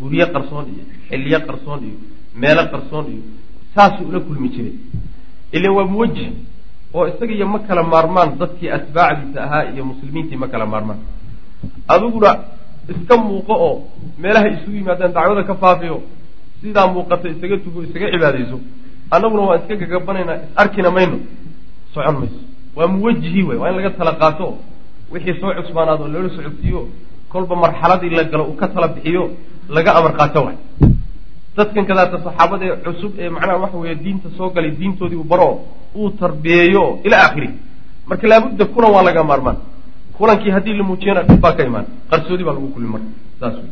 [0.00, 1.98] Guryo qarsoon iyo xiliyo qarsoon iyo
[2.34, 3.22] meelo qarsoon iyo
[3.74, 4.72] saasuu ula kulmi jiray.
[5.52, 6.28] Ilan waa muwajih
[6.94, 10.98] oo isaga iyo ma kala maarmaan dadkii atbaacdiisa ahaa iyo muslimiintii ma kala maarmaan.
[11.88, 12.30] Adiguna
[12.88, 13.74] iska muuqo oo
[14.18, 16.02] meelaha isugu yimaadaan dacwada ka faafiyo
[16.60, 18.56] sidaa muuqata isaga tugo isaga cibaadayso
[19.14, 21.18] annaguna waan iska gagabanaynaa is arkina mayno.
[21.94, 22.40] Socon mayso.
[22.76, 24.46] Waa muwajihi wey waa in laga tala qaato.
[25.12, 26.80] Wixii soo cusbaanaado loola socodsiiyo
[27.32, 29.22] kolba marxaladii la galo uu ka tala bixiyo
[29.68, 30.56] laga amar qaato waay
[31.56, 35.48] dadkan kadaata saxaabada ee cusub ee macnaha waxa weeye diinta soo galay diintoodii uu baro
[35.94, 37.50] uu tarbiyeeyo ilaa aakhiri.
[38.08, 39.56] Marka laabudda kulan waa laga maarmaan.
[40.16, 41.86] Kulankii haddii la muujiyana dhib baa ka imaan.
[42.10, 43.10] Qarsoodi baa lagu kulmi marka.
[43.40, 43.70] Saas wey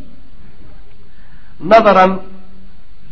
[1.71, 2.13] nadaran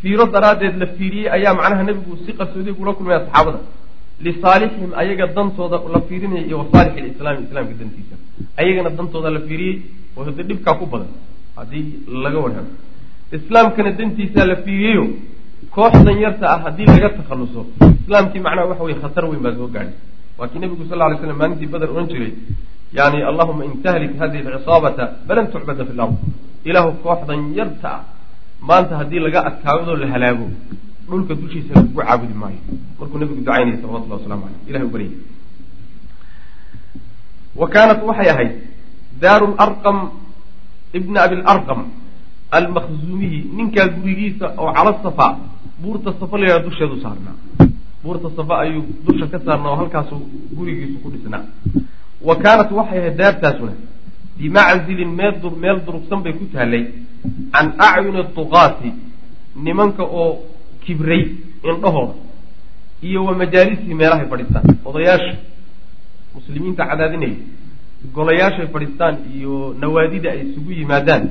[0.02, 3.60] fiiro daraaddeed la fiiriyey ayaa macnaha nebigu si qarsoodiya kula kulmaya saxaabada
[4.26, 8.16] lisaalixihim ayaga dantooda la fiirinaya iyo wasaalix ilislaami islaamka dantiisa.
[8.60, 9.76] Ayagana dantooda la fiiriyey
[10.16, 11.10] hade dhibkaa ku badan.
[11.56, 11.84] Haddii
[12.24, 12.70] laga warhamo
[13.38, 15.04] islaamkana dantiisa la fiiriyeyo.
[15.74, 17.60] Kooxdan yarta ah haddii laga takhaluso
[18.02, 19.94] islaamkii macnaha waxa weye khatar weyn baa soo gaadhay.
[20.38, 22.32] Waa kii nebigu sal ly slam maalintii bader odhan jiray
[22.98, 26.14] yani allahuma in tahlik hadihi alcisaabata falan tucbada fi lard
[26.64, 28.02] ilaahu kooxdan yarta ah
[28.68, 30.46] maanta haddii laga adkaadoo la halaago
[31.08, 32.60] dhulka dushiisa lagu caabudi maayo.
[32.98, 35.12] Markuu nabigu ducaynaya salawatullah waslamu aleyh ilahay u baryay
[37.60, 38.52] wa kaanat waxay ahayd
[39.20, 39.98] daaru larqam
[40.94, 41.80] abi larqam
[42.50, 45.26] almakhzuumiyi ninkaa gurigiisa oo cala safa
[45.82, 47.36] buurta safa la yidhaha dusheedu saarnaa.
[48.02, 50.20] Buurta safa ayuu dusha ka saarnaa oo halkaasuu
[50.56, 51.44] gurigiisu ku dhisnaa.
[52.28, 53.72] Wa kaanat waxay ahayd daartaasuna
[54.38, 56.84] bimaczilin meel meel durugsan bay ku taallay
[57.54, 58.90] can acyuni duqaati
[59.66, 60.30] nimanka oo
[60.84, 61.22] kibray
[61.70, 62.14] indhahooda
[63.08, 64.64] iyo wa majaalisihi meelahay fadhiistaan.
[64.88, 65.32] Odayaasha
[66.34, 67.36] muslimiinta cadaadinaya
[68.16, 71.24] golayaashay fadhiistaan iyo nawaadida ay isugu yimaadaan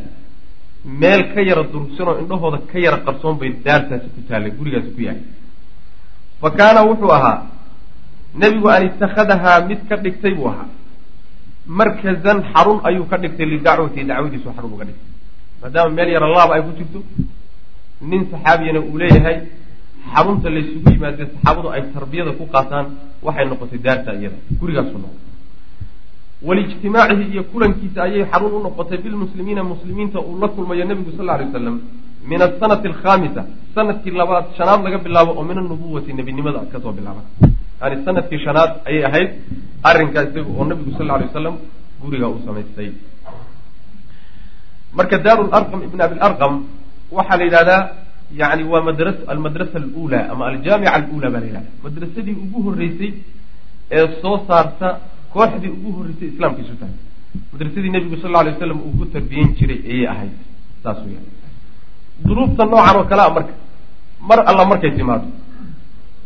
[1.01, 5.01] meel ka yara durugsan oo indhahooda ka yara qarsoon bay daartaasi ku taallay gurigaasi ku
[5.07, 5.21] yahay
[6.41, 7.37] fa kaana wuxuu ahaa
[8.41, 10.67] nebigu an ittakhadahaa mid ka dhigtay buu ahaa.
[11.67, 15.09] Markazan xarun ayuu ka dhigtay lidacwati dacwadiisu xarun uga dhigtay
[15.65, 16.99] maadaama meel yara laab ay ku jirto
[18.11, 19.37] nin saxaabiyana uu leeyahay
[20.13, 22.85] xarunta laysugu yimaadee saxaabadu ay tarbiyada ku qaataan
[23.25, 25.31] waxay noqotay daarta iyada gurigaasu noqotay
[26.47, 31.45] walijtimaacihi iyo kulankiisa ayay xarun u noqotay bilmuslimiina muslimiinta uu la kulmayo nebigu sal ly
[31.53, 31.75] waslam
[32.29, 33.41] min asanati alkhamisa
[33.75, 37.21] sannadkii labaad shanaad laga bilaabo oo min anubuwati nebinimada ka soo bilaaba.
[37.81, 39.29] Yani sannadkii shanaad ayay ahayd
[39.89, 41.55] arrinkaa isaga oo nabigu sal lay wasalam
[42.01, 42.89] guriga uu samaystay
[44.97, 46.53] marka daaru larqam ibn abi larqam
[47.17, 47.81] waxaa la yidhahdaa
[48.41, 53.11] yani waa madra almadrasa alula ama aljaamica alula baa la yidhahda madrasadii ugu horreysay
[53.97, 54.87] ee soo saarta
[55.33, 56.95] kooxdii ugu horreysay islaamka isu tahay.
[57.53, 60.35] Madrasadii nebigu sal lay waslam uu ku tarbiyeyn jiray ayay ahayd
[60.83, 61.21] saas weya
[62.25, 63.53] duruufta noocan oo kalea marka
[64.29, 65.27] mar alla markay timaado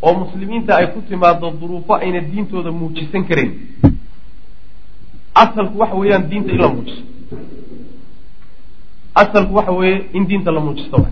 [0.06, 3.52] oo muslimiinta ay ku timaado duruufo ayna diintooda muujisan karayn
[5.44, 7.04] asalku waxa weeyaan diinta in la muujiso
[9.22, 11.10] asalku waxa weeye in diinta la muujisto wa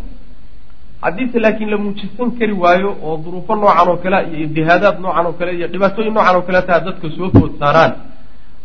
[1.06, 5.34] haddiise laakiin la muujisan kari waayo oo duruufo noocan oo kale iyo idihaadaad noocan oo
[5.40, 7.94] kale iyo dhibaatooyin noocan oo kale taa dadka soo food saaraan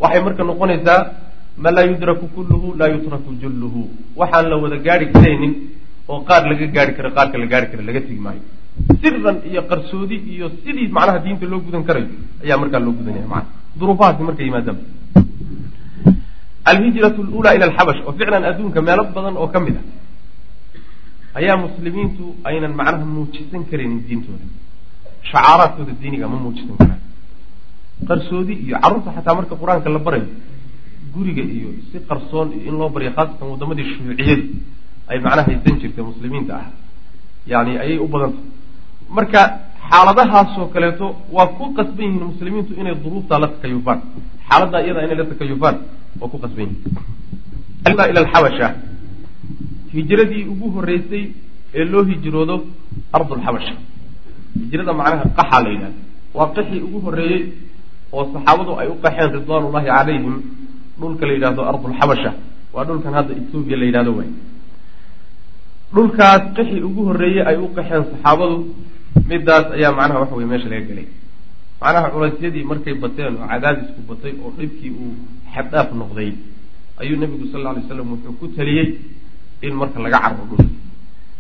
[0.03, 1.01] waxay marka noqonaysaa
[1.63, 3.83] ma laa yudraku kulluhu laa yutraku julluhu
[4.21, 5.53] waxaan la wada gaari karaynin
[6.09, 8.43] oo qaar laga gaari karo qaarka la gaari kara laga tegi maayo.
[9.01, 12.09] Siran iyo qarsoodi iyo sidii macnaha diinta loo gudan karayo
[12.45, 13.45] ayaa markaa loo gudanaya mana
[13.79, 14.79] duruufahaasi markay yimaadaan
[16.71, 19.83] alhijratu lula ila alxabash oo ficlan adduunka meelo badan oo ka mid a
[21.39, 24.45] ayaa muslimiintu aynan macnaha muujisan karaynin diintooda
[25.31, 27.01] shacaaraadkooda diiniga ma muujisan karaan
[28.09, 30.27] qarsoodi iyo carruurta xataa marka qur'aanka la barayo
[31.15, 34.45] guriga iyo si qarsoon iyo in loo baryo khaasatan waddamadii shuuciyadu
[35.11, 36.67] ay macnaha haysan jirtay muslimiinta ah
[37.53, 38.43] yani ayay u badantah
[39.17, 39.41] marka
[39.91, 41.07] xaaladahaasoo kaleeto
[41.37, 43.99] waa ku qasban yihiin muslimiintu inay duruuftaa la takayufaan
[44.49, 45.77] xaaladdaa iyadaa inay la takayufaan
[46.21, 48.69] waa ku qasban yihiin ila alxabasha.
[49.95, 51.25] Hijradii ugu horreysay
[51.79, 52.57] ee loo hijroodo
[53.17, 53.75] ardulxabasha
[54.63, 55.99] hijrada macnaha qaxaa la yidhahda
[56.37, 57.43] waa qaxii ugu horreeyey
[58.17, 60.35] oo saxaabadu ay u qaxeen ridwaanullahi calayhim.
[61.01, 62.31] Dhulka la yidhahdo ardulxabasha
[62.75, 64.31] waa dhulkan hadda etoobiya la yidhahdo waay
[65.95, 68.57] dhulkaas qaxii ugu horreeyey ay u qaxeen saxaabadu.
[69.29, 71.07] Midaas ayaa macnaha waxa weye meesha laga gelay
[71.83, 75.13] macnaha culaysyadii markay bateen oo cadaadisku batay oo dhibkii uu
[75.55, 76.31] xaddhaaf noqday
[77.01, 78.89] ayuu nebigu sal lla alay slam wuxuu ku taliyey
[79.67, 80.67] in marka laga carro dhulka.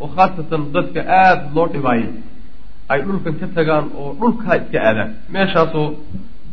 [0.00, 2.10] Oo khaasatan dadka aada loo dhibaayay
[2.92, 5.86] ay dhulkan ka tagaan oo dhulkaa iska aadaan meeshaasoo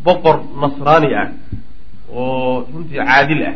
[0.06, 1.28] boqor nasraani ah
[2.14, 3.56] oo runtii caadil ah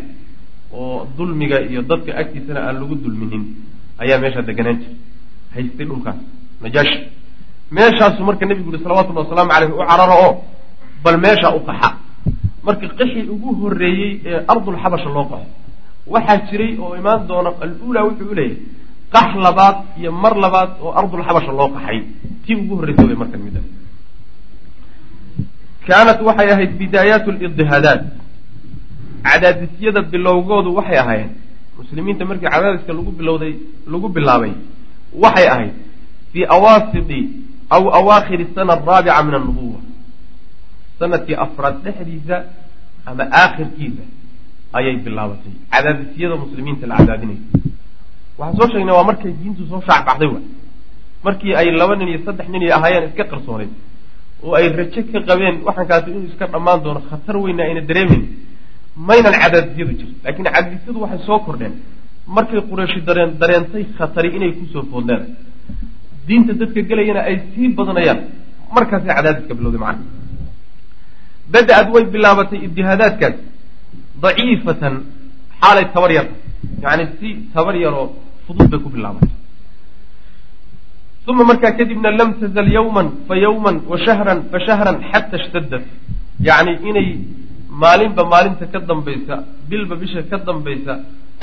[0.77, 3.43] oo dulmiga iyo dadka agtiisana aan lagu dulminin
[4.03, 4.97] ayaa meeshaa deganaan jiray.
[5.53, 6.17] Haystay dhulkaas
[6.63, 6.97] najaashi
[7.77, 10.31] meeshaasuu marka nebigu yihi salawatullahi wasalaamu caleyh u cararo oo
[11.03, 11.89] bal meeshaa u qaxa
[12.67, 15.47] marka qixii ugu horreeyey ee ardulxabasha loo qaxo
[16.13, 18.57] waxaa jiray oo imaan doona al-uula wuxuu u leeyahay
[19.13, 21.99] qax labaad iyo mar labaad oo ardulxabasha loo qaxay.
[22.45, 23.61] Tii ugu horreysay way markan midda
[25.87, 28.01] kaanat waxay ahayd bidaayaat lidihaadaat
[29.27, 31.31] cadaadisyada bilowgoodu waxay ahaayeen
[31.79, 33.53] muslimiinta markii cadaadiska lagu bilowday
[33.93, 34.53] lagu bilaabay
[35.23, 35.73] waxay ahayd
[36.33, 37.19] fii awaasiti
[37.75, 39.79] aw awaakhiri sana araabica min annubuwa
[40.99, 42.37] sannadkii afraad dhexdiisa
[43.09, 44.03] ama aakhirkiisa
[44.77, 47.41] ayay bilaabatay cadaadisyada muslimiinta la cadaadinayo
[48.39, 50.39] waxaan soo sheegnay waa markay diintu soo shaacbaxday wa
[51.25, 53.71] markii ay laba nin iyo saddex nin iyo ahaayeen iska qarsoonayd
[54.45, 58.23] oo ay rajo ka qabeen waxaankaasi inuu iska dhammaan doono khatar weyna ayna dareemeyn
[59.07, 61.73] maynan cadaadisyadu jirin laakiin cadaadisyadu waxay soo kordheen
[62.35, 65.31] markay qurayshi dareen dareentay khatari inay ku soo food leedahay
[66.27, 68.19] diinta dadka gelayana ay sii badanayaan.
[68.75, 70.03] Markaasay cadaadiska bilowday macana
[71.53, 73.35] bada-ad way bilaabatay ibtihaadaadkaas
[74.23, 74.93] daciifatan
[75.61, 76.35] xaalay tabar yarta
[76.83, 78.07] yacni si tabar yaroo
[78.45, 79.31] fudud bay ku bilaabatay.
[81.27, 85.83] Uma markaa kadibna lam tazal yawman fa yawman wa shahran fa shahran xata ishtadat
[86.47, 87.07] yacni inay
[87.81, 89.35] maalinba maalinta ka dambaysa
[89.69, 90.93] bilba bisha ka dambaysa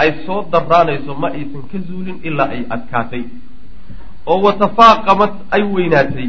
[0.02, 3.22] ay soo daraanayso ma aysan ka zuulin ilaa ay adkaatay
[4.30, 6.28] oo watafaaqamat ay weynaatay.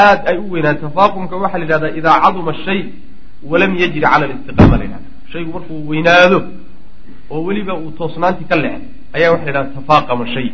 [0.00, 0.82] Aada ay u weynaatay.
[0.88, 2.80] Tafaaqumka waxaa la yidhahdaa idaa caduma shay
[3.50, 6.38] walam yajri cala alistiqaama la yidhahda shaygu markuu weynaado
[7.34, 10.48] oo weliba uu toosnaantii ka leexday ayaa waxa la yidhahda tafaaqama shay.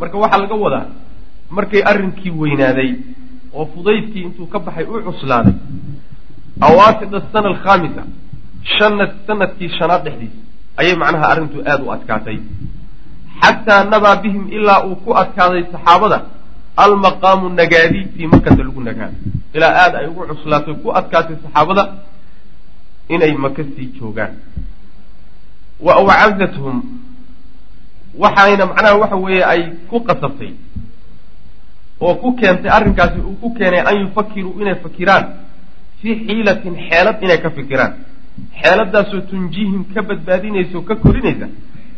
[0.00, 0.86] Marka waxaa laga wadaa
[1.56, 2.90] markay arrinkii weynaaday
[3.58, 5.54] oo fudaydkii intuu ka baxay u cuslaaday
[6.68, 8.02] awaasida sana alkhaamisa
[8.78, 10.38] shanad sannadkii shanaad dhexdiisa
[10.80, 12.38] ayay macnaha arrintu aada u adkaatay
[13.42, 16.18] xataa nabaa bihim ilaa uu ku adkaaday saxaabada
[16.84, 19.16] almaqaamu nagaadi fii makata lagu nagaado
[19.56, 21.84] ilaa aada ay ugu cuslaatay ku adkaatay saxaabada
[23.14, 24.32] inay maka sii joogaan
[25.86, 26.76] wa awcazathum
[28.22, 30.52] waxayna macnaha waxa weeye ay ku qasabtay
[32.00, 35.24] oo ku keentay arrinkaasi uu ku keenay an yufakiruu inay fakiraan
[36.00, 37.92] fii xiilatin xeelad inay ka fikiraan
[38.60, 41.46] xeeladaasoo tunjiihim ka badbaadinaysa oo ka korinaysa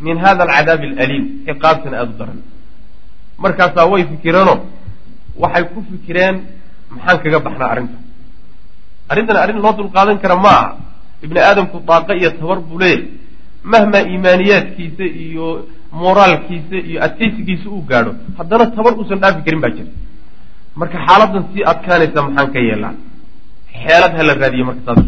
[0.05, 2.39] min hada alcadaabi alaliim ciqaabtan aada u daran.
[3.43, 4.59] Markaasaa way fikireenoo
[5.43, 6.37] waxay ku fikireen
[6.95, 7.99] maxaan kaga baxnaa arrinta.
[9.11, 10.77] Arrintan arrin loo dulqaadan kara ma aha
[11.25, 13.05] ibni aadamku daaqo iyo tabar buu leeyahy
[13.73, 15.47] mahmaa iimaaniyaadkiisa iyo
[16.03, 19.91] moraalkiisa iyo adkaysigiisa uu gaadho haddana tabar uusan dhaafi karin baa jira.
[20.79, 22.95] Marka xaaladan sii adkaanaysa maxaan ka yeelaa.
[23.83, 25.05] Xeelad hala raadiye marka saas.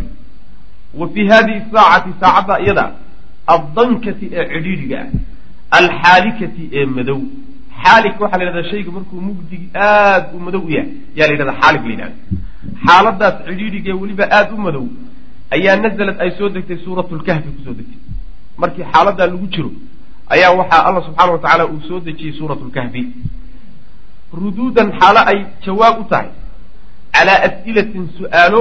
[0.98, 2.84] Wa fii hadihi saacati saacadda iyada
[3.54, 7.20] addankati ee cidhiidhiga ah alxaalikati ee madow
[7.84, 11.60] xaalik waxaa la yidhahdaa shayga markuu mugdigi aada u madow u yahay yaa la yidhahdaa
[11.62, 12.16] xaalik la yidhahda
[12.86, 14.84] xaaladaas cidhiidhiga ee weliba aada u madow
[15.56, 18.00] ayaa nazalad ay soo degtay suuratlkahfi ku soo degtay
[18.62, 19.70] markii xaaladaa lagu jiro
[20.34, 23.02] ayaa waxaa alla subxaana wa tacaala uu soo dejiyey suurat lkahfi
[24.40, 26.30] ruduudan xaalo ay jawaab u tahay
[27.14, 28.60] calaa as'ilatin su'aalo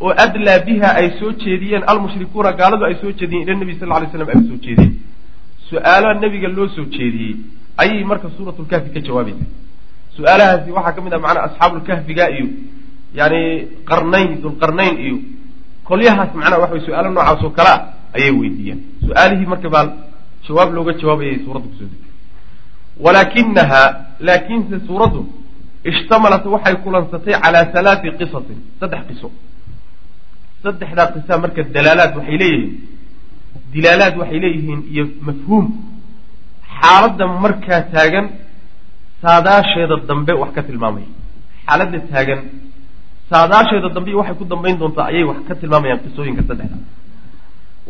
[0.00, 4.06] oo adlaa biha ay soo jeediyeen almushrikuuna gaaladu ay soo jeediyeen ila nebi sal ly
[4.12, 4.94] slam ay soo jeediyeen.
[5.68, 7.36] Su'aalo nebiga loo soo jeediyey
[7.82, 9.44] ayay marka suuratlkahfi ka jawaabaysa
[10.16, 12.46] su'aalahaasi waxaa ka mid ah macnaa asxaabulkahfiga iyo
[13.18, 13.40] yani
[13.90, 15.16] qarnayn dulqarnayn iyo
[15.88, 17.80] kolyahaas macnaha waxa way su'aalo noocaas oo kale ah
[18.16, 18.78] ayay weydiiyeen.
[19.06, 19.84] Su'aalihii marka baa
[20.46, 22.10] jawaab looga jawaabayay suuradda ku soo degtay.
[23.04, 23.82] Walaakinaha
[24.20, 25.20] laakiinse suuraddu
[25.90, 29.28] ishtamalat waxay kulansatay calaa halaati qisasin saddex qiso
[30.66, 32.72] saddexdaa qisa marka dalaalaad waxay leeyihiin.
[33.74, 35.66] Dilaalaad waxay leeyihiin iyo mafhuum.
[36.80, 38.26] Xaaladda markaa taagan
[39.22, 41.08] saadaasheeda dambe wax ka tilmaamaya.
[41.66, 42.40] Xaaladda taagan
[43.30, 46.78] saadaasheeda dambe iyo waxay ku dambayn doontaa ayay wax ka tilmaamayaan qisooyinka saddexda.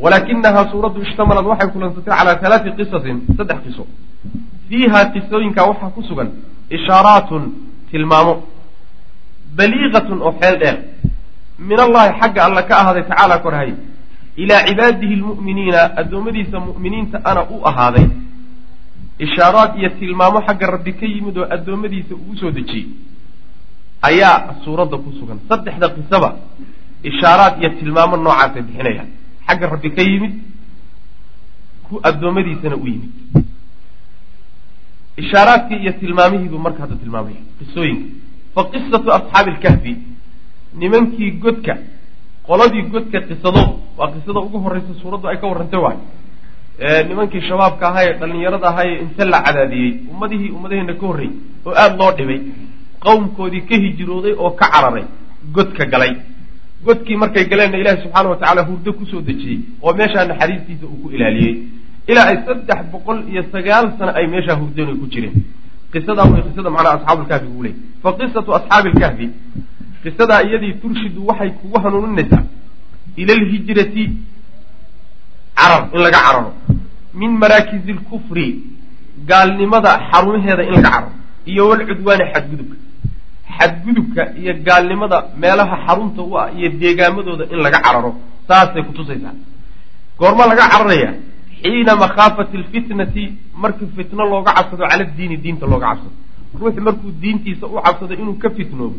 [0.02, 3.84] Walaakinahaa suuraddu ishtamalad waxay kulansatay calaa halaati qisasin saddex qiso.
[4.68, 6.28] Fiiha qisooyinka waxaa ku sugan
[6.76, 7.42] ishaaraatun
[7.90, 8.34] tilmaamo
[9.58, 10.76] baliiqatun oo xeel dheer
[11.58, 13.74] min allahi xagga alla ka ahaaday tacaala korhay.
[14.36, 18.06] Ilaa cibaadihi lmu'miniina addoommadiisa mu'miniinta ana u ahaaday.
[19.18, 22.86] Ishaaraad iyo tilmaamo xagga rabbi ka yimid oo addoommadiisa uu soo dejiyey
[24.02, 25.40] ayaa suuradda ku sugan.
[25.48, 26.36] Saddexda qisaba
[27.02, 29.08] ishaaraad iyo tilmaamo noocaasay bixinayaan.
[29.48, 30.34] Xagga rabbi ka yimid
[31.88, 33.12] ku addoommadiisana u yimid.
[35.16, 37.40] Ishaaraadkii iyo tilmaamihiibuu marka hadda tilmaamaya.
[37.58, 38.06] Qisooyinka.
[38.54, 39.92] Fa qisatu asxaabi alkahfi
[40.80, 41.74] nimankii godka
[42.48, 45.98] qoladii godka qisadood waa qisada ugu horreysa suuraddu ay ka warrantay waay.
[47.08, 51.34] Nimankii shabaabka ahaa ee dhallinyarada ahaa ee inta la cadaadiyey ummadihii ummadaheena ka horreeyey
[51.66, 52.40] oo aada loo dhibay
[53.04, 55.04] qowmkoodii ka hijrooday oo ka cararay
[55.56, 56.12] godka galay.
[56.86, 60.98] Godkii markay galeenna ilaahi subxaana wa tacaala hurdo ku soo dejiyey oo meeshaa naxariistiisa uu
[61.02, 61.54] ku ilaaliyey.
[62.10, 65.34] Ilaa ay saddex boqol iyo sagaal sano ay meeshaa hurdeen ay ku jireen.
[65.92, 69.26] Qisadaa way qisada macnaha asxaabulkahfi buu leeyay fa qisatu asxaabi alkahfi
[70.06, 72.44] qisadaa iyadii turshidu waxay kugu hanuuninaysaa
[73.20, 74.04] ila alhijrati
[75.58, 76.52] carar in laga cararo.
[77.20, 78.46] Min maraakizi lkufri
[79.30, 81.10] gaalnimada xarumaheeda in laga cararo.
[81.50, 82.76] Iyo walcudwaani xadgudubka
[83.58, 88.10] xadgudubka iyo gaalnimada meelaha xarunta u ah iyo deegaamadooda in laga cararo
[88.48, 89.34] saasay kutusaysaa
[90.18, 91.10] goorma laga cararaya
[91.62, 93.24] xiina makhaafati alfitnati
[93.62, 96.12] markii fitno looga cabsado cala diini diinta looga cabsado.
[96.60, 98.96] Ruux markuu diintiisa u cabsado inuu ka fitnoobo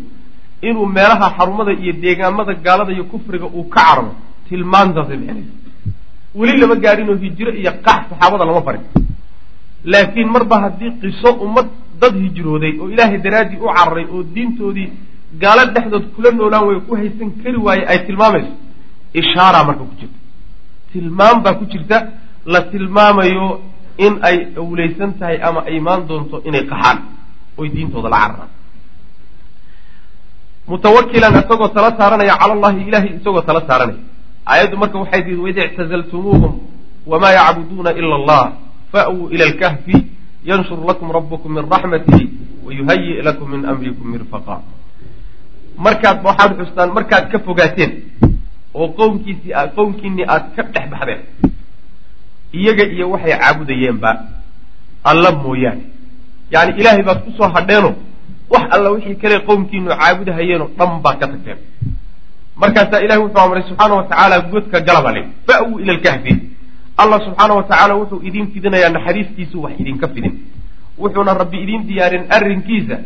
[0.61, 4.11] inuu meelaha xarumada iyo deegaamada gaalada iyo kufriga uu ka cararo
[4.49, 5.53] tilmaantaasay bixinaysa
[6.35, 8.81] weli lama gaadhinoo hijiro iyo qax saxaabada lama farin.
[9.91, 11.67] Laakiin marba haddii qiso ummad
[12.01, 14.89] dad hijrooday oo ilaahay daraaddii u cararay oo diintoodii
[15.41, 18.51] gaalo dhexdood kula noolaan way ku haysan kari waaye ay tilmaamayso.
[19.13, 20.17] Ishaaraa marka ku jirta.
[20.91, 21.97] Tilmaam baa ku jirta
[22.45, 23.61] la tilmaamayo
[24.05, 26.97] in ay awleysan tahay ama ay imaan doonto inay qaxaan
[27.57, 28.49] oy diintooda la cararaan
[30.67, 33.99] mutawakilan isagoo tala saaranaya cala allahi ilahay isagoo tala saaranaya.
[34.45, 36.53] Aayaddu marka waxay tii waid ictazaltumuuhum
[37.07, 38.43] wamaa yacbuduuna ila allah
[38.91, 39.95] fa'wuu ila alkahfi
[40.43, 42.25] yanshur lakum rabukum min raxmatihi
[42.65, 44.61] wayuhayi lakum min amrikum mirfaqa.
[45.77, 47.91] Markaad waxaad xustaan markaad ka fogaateen
[48.73, 51.21] oo qowmkiisii qowmkiinii aad ka dhex baxdeen
[52.53, 54.11] iyaga iyo waxay caabudayeenba
[55.03, 55.83] alla mooyaane.
[56.51, 57.95] Yani ilaahay baad ku soo hadheeno
[58.49, 61.57] wax alla wixii kale qowmkiinu caabudahayeenoo dhan baad ka tagteen.
[62.61, 66.33] Markaasaa ilahi wuxuu amray subxaana wa tacaala godka galaba le fa'wuu ila alkahfi.
[66.97, 70.33] Allah subxaana wa tacaala wuxuu idiin fidinayaa naxariistiisu wax idinka fidin.
[70.97, 72.97] Wuxuuna rabbi idiin diyaarin arrinkiisa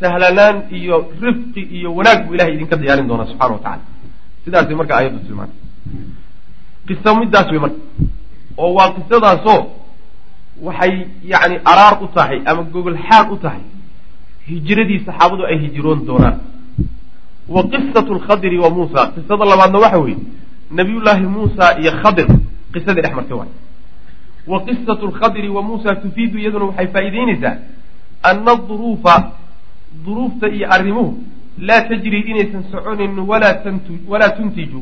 [0.00, 3.82] sahlanaan iyo rifqi iyo wanaag buu ilahay idinka diyaarin doonaa subxana wa tacala
[4.44, 5.60] sidaasay marka aayaddu tilmaantay
[6.86, 7.80] qiso midaas wey marka.
[8.56, 9.60] Oo waa qisadaasoo
[10.66, 10.94] waxay
[11.32, 13.62] yacni araar u tahay ama gogol xaal u tahay
[14.48, 16.38] hijradii saxaabadu ay hijiroon doonaan.
[17.48, 19.12] Wa qisatu lkhadiri wa muusa.
[19.14, 20.18] Qisada labaadna waxa weeye
[20.70, 22.26] nabiyullaahi muusa iyo khadir.
[22.72, 23.48] Qisadii dhex martay waay.
[24.46, 27.56] Wa qisatu lkhadiri wa muusa tufiidu iyaduna waxay faa'iideynaysaa
[28.22, 29.32] ana aduruufa
[30.04, 31.18] duruufta iyo arrimuhu
[31.58, 33.18] laa tajri inaysan soconin
[34.08, 34.80] walaa tuntiju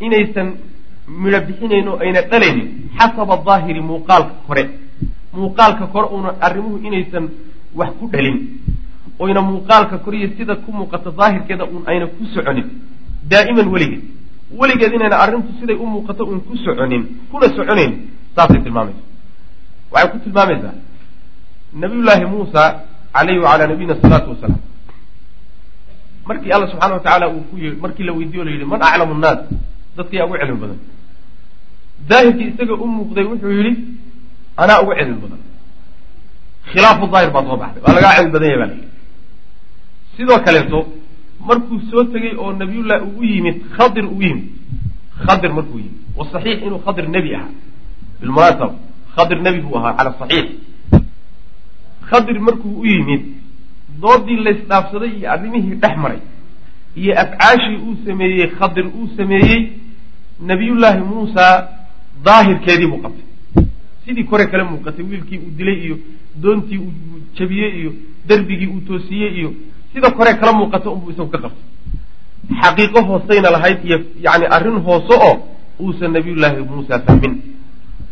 [0.00, 0.48] inaysan
[1.08, 4.62] midho bixinayn oo ayna dhalaynin xasaba daahiri muuqaalka kore
[5.34, 7.28] muuqaalka kore uuna arrimuhu inaysan
[7.74, 8.36] wax ku dhalin
[9.22, 12.66] oyna muuqaalka koriyo sida ku muuqata daahirkeeda uun ayna ku soconin.
[13.30, 14.02] Daa'iman weligeed.
[14.60, 17.92] Weligeed inayna arrintu siday u muuqato uun ku soconin kuna soconayn
[18.36, 19.02] saasay tilmaamaysa.
[19.92, 20.74] Waxay ku tilmaamaysaa
[21.82, 22.62] nabiyullaahi muusa
[23.14, 24.60] calayhi wacalaa nabiyina asalaatu wasalaam
[26.28, 29.14] markii alla subxana wa tacaala uu ku yii markii la weydiyo la yidhi man aclamu
[29.14, 29.38] nnaas?
[29.96, 30.78] Dadkiyaa ugu cilmi badan.
[32.08, 33.72] Daahirkii isaga u muuqday wuxuu yidhi
[34.62, 35.40] anaa ugu cilmi badan.
[36.72, 38.74] Khilaafu daahir baa soo baxday waa lagaa cilmi badan yahay baa
[40.20, 40.78] sidoo kaleeto
[41.48, 44.44] markuu soo tegey oo nabiyullahi uu u yimid khadir uu yimid
[45.26, 45.96] khadir markuu yimid.
[46.16, 47.48] Wa saxiix inuu khadir nebi ahaa.
[48.20, 48.74] Bilmunaasaba
[49.16, 50.48] khadir nebi buu ahaa cala saxiix.
[52.10, 53.22] Khadir markuu u yimid
[54.02, 56.20] doodii laysdhaafsaday iyo arrimihii dhex maray
[56.96, 59.60] iyo afcaashii uu sameeyey khadir uu sameeyey
[60.40, 61.68] nabiyullaahi muusa
[62.24, 63.24] daahirkeedii buu qabtay.
[64.04, 65.96] Sidii kore kale muuqatay wiilkii uu dilay iyo
[66.42, 66.92] doontii uu
[67.38, 67.92] jabiyey iyo
[68.28, 69.52] derbigii uu toosiyey iyo
[69.92, 71.64] sida kore kala muuqata unbuu isagu ka qabtay.
[72.62, 75.34] Xaqiiqo hoosayna lahayd iyo yani arrin hoose oo
[75.80, 77.32] uusan nabiyullaahi muusa fahmin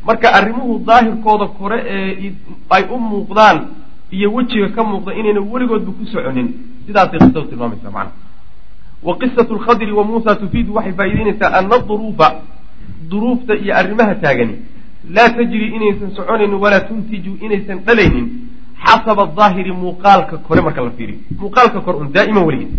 [0.06, 2.32] marka arrimuhu daahirkooda kore ee
[2.70, 3.58] ay u muuqdaan
[4.10, 6.48] iyo wejiga ka muuqda inayna weligoodba ku soconin
[6.86, 8.12] sidaasay qisadu tilmaamaysaa macana
[9.02, 12.28] wa qisatu lkhadri wa muusa tufiidu waxay faa'iideynaysaa ana duruufa
[13.10, 14.54] duruufta iyo arrimaha taagani.
[15.14, 18.26] Laa tajri inaysan soconaynin walaa tuntiju inaysan dhalaynin
[18.84, 22.72] xasaba daahiri muuqaalka kore marka la fiiriyo muuqaalka kore un daa'iman weligeed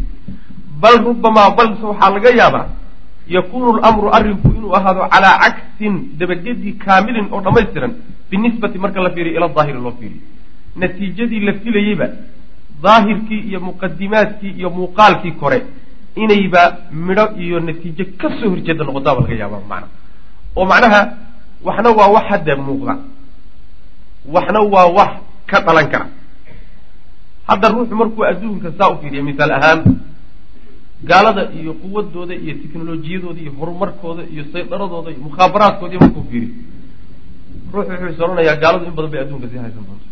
[0.81, 2.65] bal rubamaa balse waxaa laga yaabaa
[3.35, 7.91] yakunu lamru arrinku inuu ahaado calaa cagsin dabagedii kaamilin oo dhammaystiran
[8.29, 10.21] binisbati marka la fiiriyo ila daahiri loo fiiriyo
[10.81, 12.07] natiijadii la filayeyba
[12.83, 15.59] daahirkii iyo muqadimaadkii iyo muuqaalkii kore
[16.15, 19.87] inayba midho iyo natiijo ka soo horjeeda noqotaaba laga yaaba macna
[20.57, 21.01] oo macnaha
[21.67, 22.93] waxna waa wax hadda muuqda
[24.35, 25.11] waxna waa wax
[25.51, 26.07] ka dhalan kara.
[27.49, 29.79] Hadda ruuxu markuu adduunka saa u fiiriya misaal ahaan
[31.09, 36.53] gaalada iyo quwadooda iyo teknolojiyadooda iyo horumarkooda iyo saydaradooda iyo mukhaabaraadkooda iyo markuu fiiriyo.
[37.73, 40.07] Ruuxu wuxuu is odhanayaa gaaladu in badan bay adduunka sii haysan doonta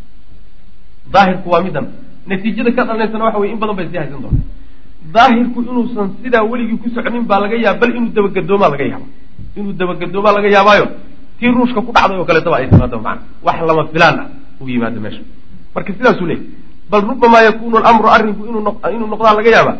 [1.13, 1.85] daahirku waa midan
[2.29, 4.43] natiijada ka dhalanaysana waxa weye in badan bay sii haysan doonta
[5.15, 9.05] daahirku inuusan sidaa weligii ku socnin baa laga yaaba bal inuu dabagadoomaa laga yaaba
[9.59, 10.85] inuu dabagadoomaa laga yaabaayo
[11.39, 14.27] tii ruushka ku dhacday oo kaleetaba ay timaado macana wax lama filaan ah
[14.61, 15.21] uu yimaado meesha.
[15.75, 16.45] Marka sidaasuu leeyay
[16.91, 19.73] bal rubamaa yakunu lamru arrinku inuu noqdaa laga yaaba?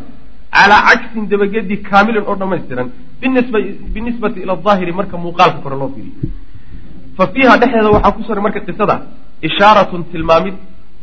[0.58, 2.88] Calaa cagsin dabagedi kaamilin oo dhammaystiran
[3.94, 6.16] binisbati ila daahiri marka muuqaalka kore loo fiiriyo.
[7.18, 8.96] Fa fiiha dhexdeeda waxaa ku suran marka qisada
[9.48, 10.56] ishaaratun tilmaamid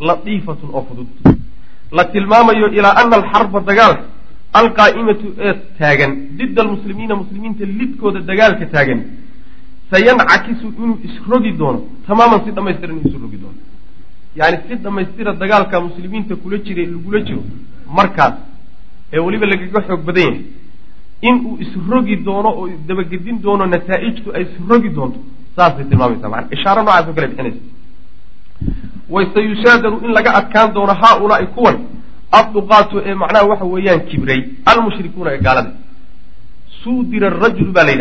[0.08, 1.08] latiifatun oo fudud.
[1.96, 4.04] La tilmaamayo ilaa ana alxarba dagaalka
[4.60, 9.00] alqaa'imatu ee taagan dida almuslimiina muslimiinta lidkooda dagaalka taagan.
[9.90, 13.58] Sayancakisu inuu isrogi doono tamaaman si dhamaystiran inuu isrogi doono
[14.36, 17.42] yani si dhammaystira dagaalka muslimiinta kula jira lagula jiro
[17.98, 18.34] markaas
[19.12, 20.40] ee weliba lagaga xoog badan yahay.
[21.28, 25.18] Inuu isrogi doono oo dabagedin doono nataa-ijtu ay isrogi doonto
[25.56, 27.60] saasay tilmaamaysa maana ishaaro noocaas oo kale bixinaysa.
[29.14, 31.76] Wasayushaadaru in laga adkaan doono haa-ulaai kuwan
[32.38, 35.70] adduqaatu ee macnaha waxa weeyaan kibray almushrikuuna ee gaalada.
[36.82, 37.92] Suudira arajulu baa la yidhahda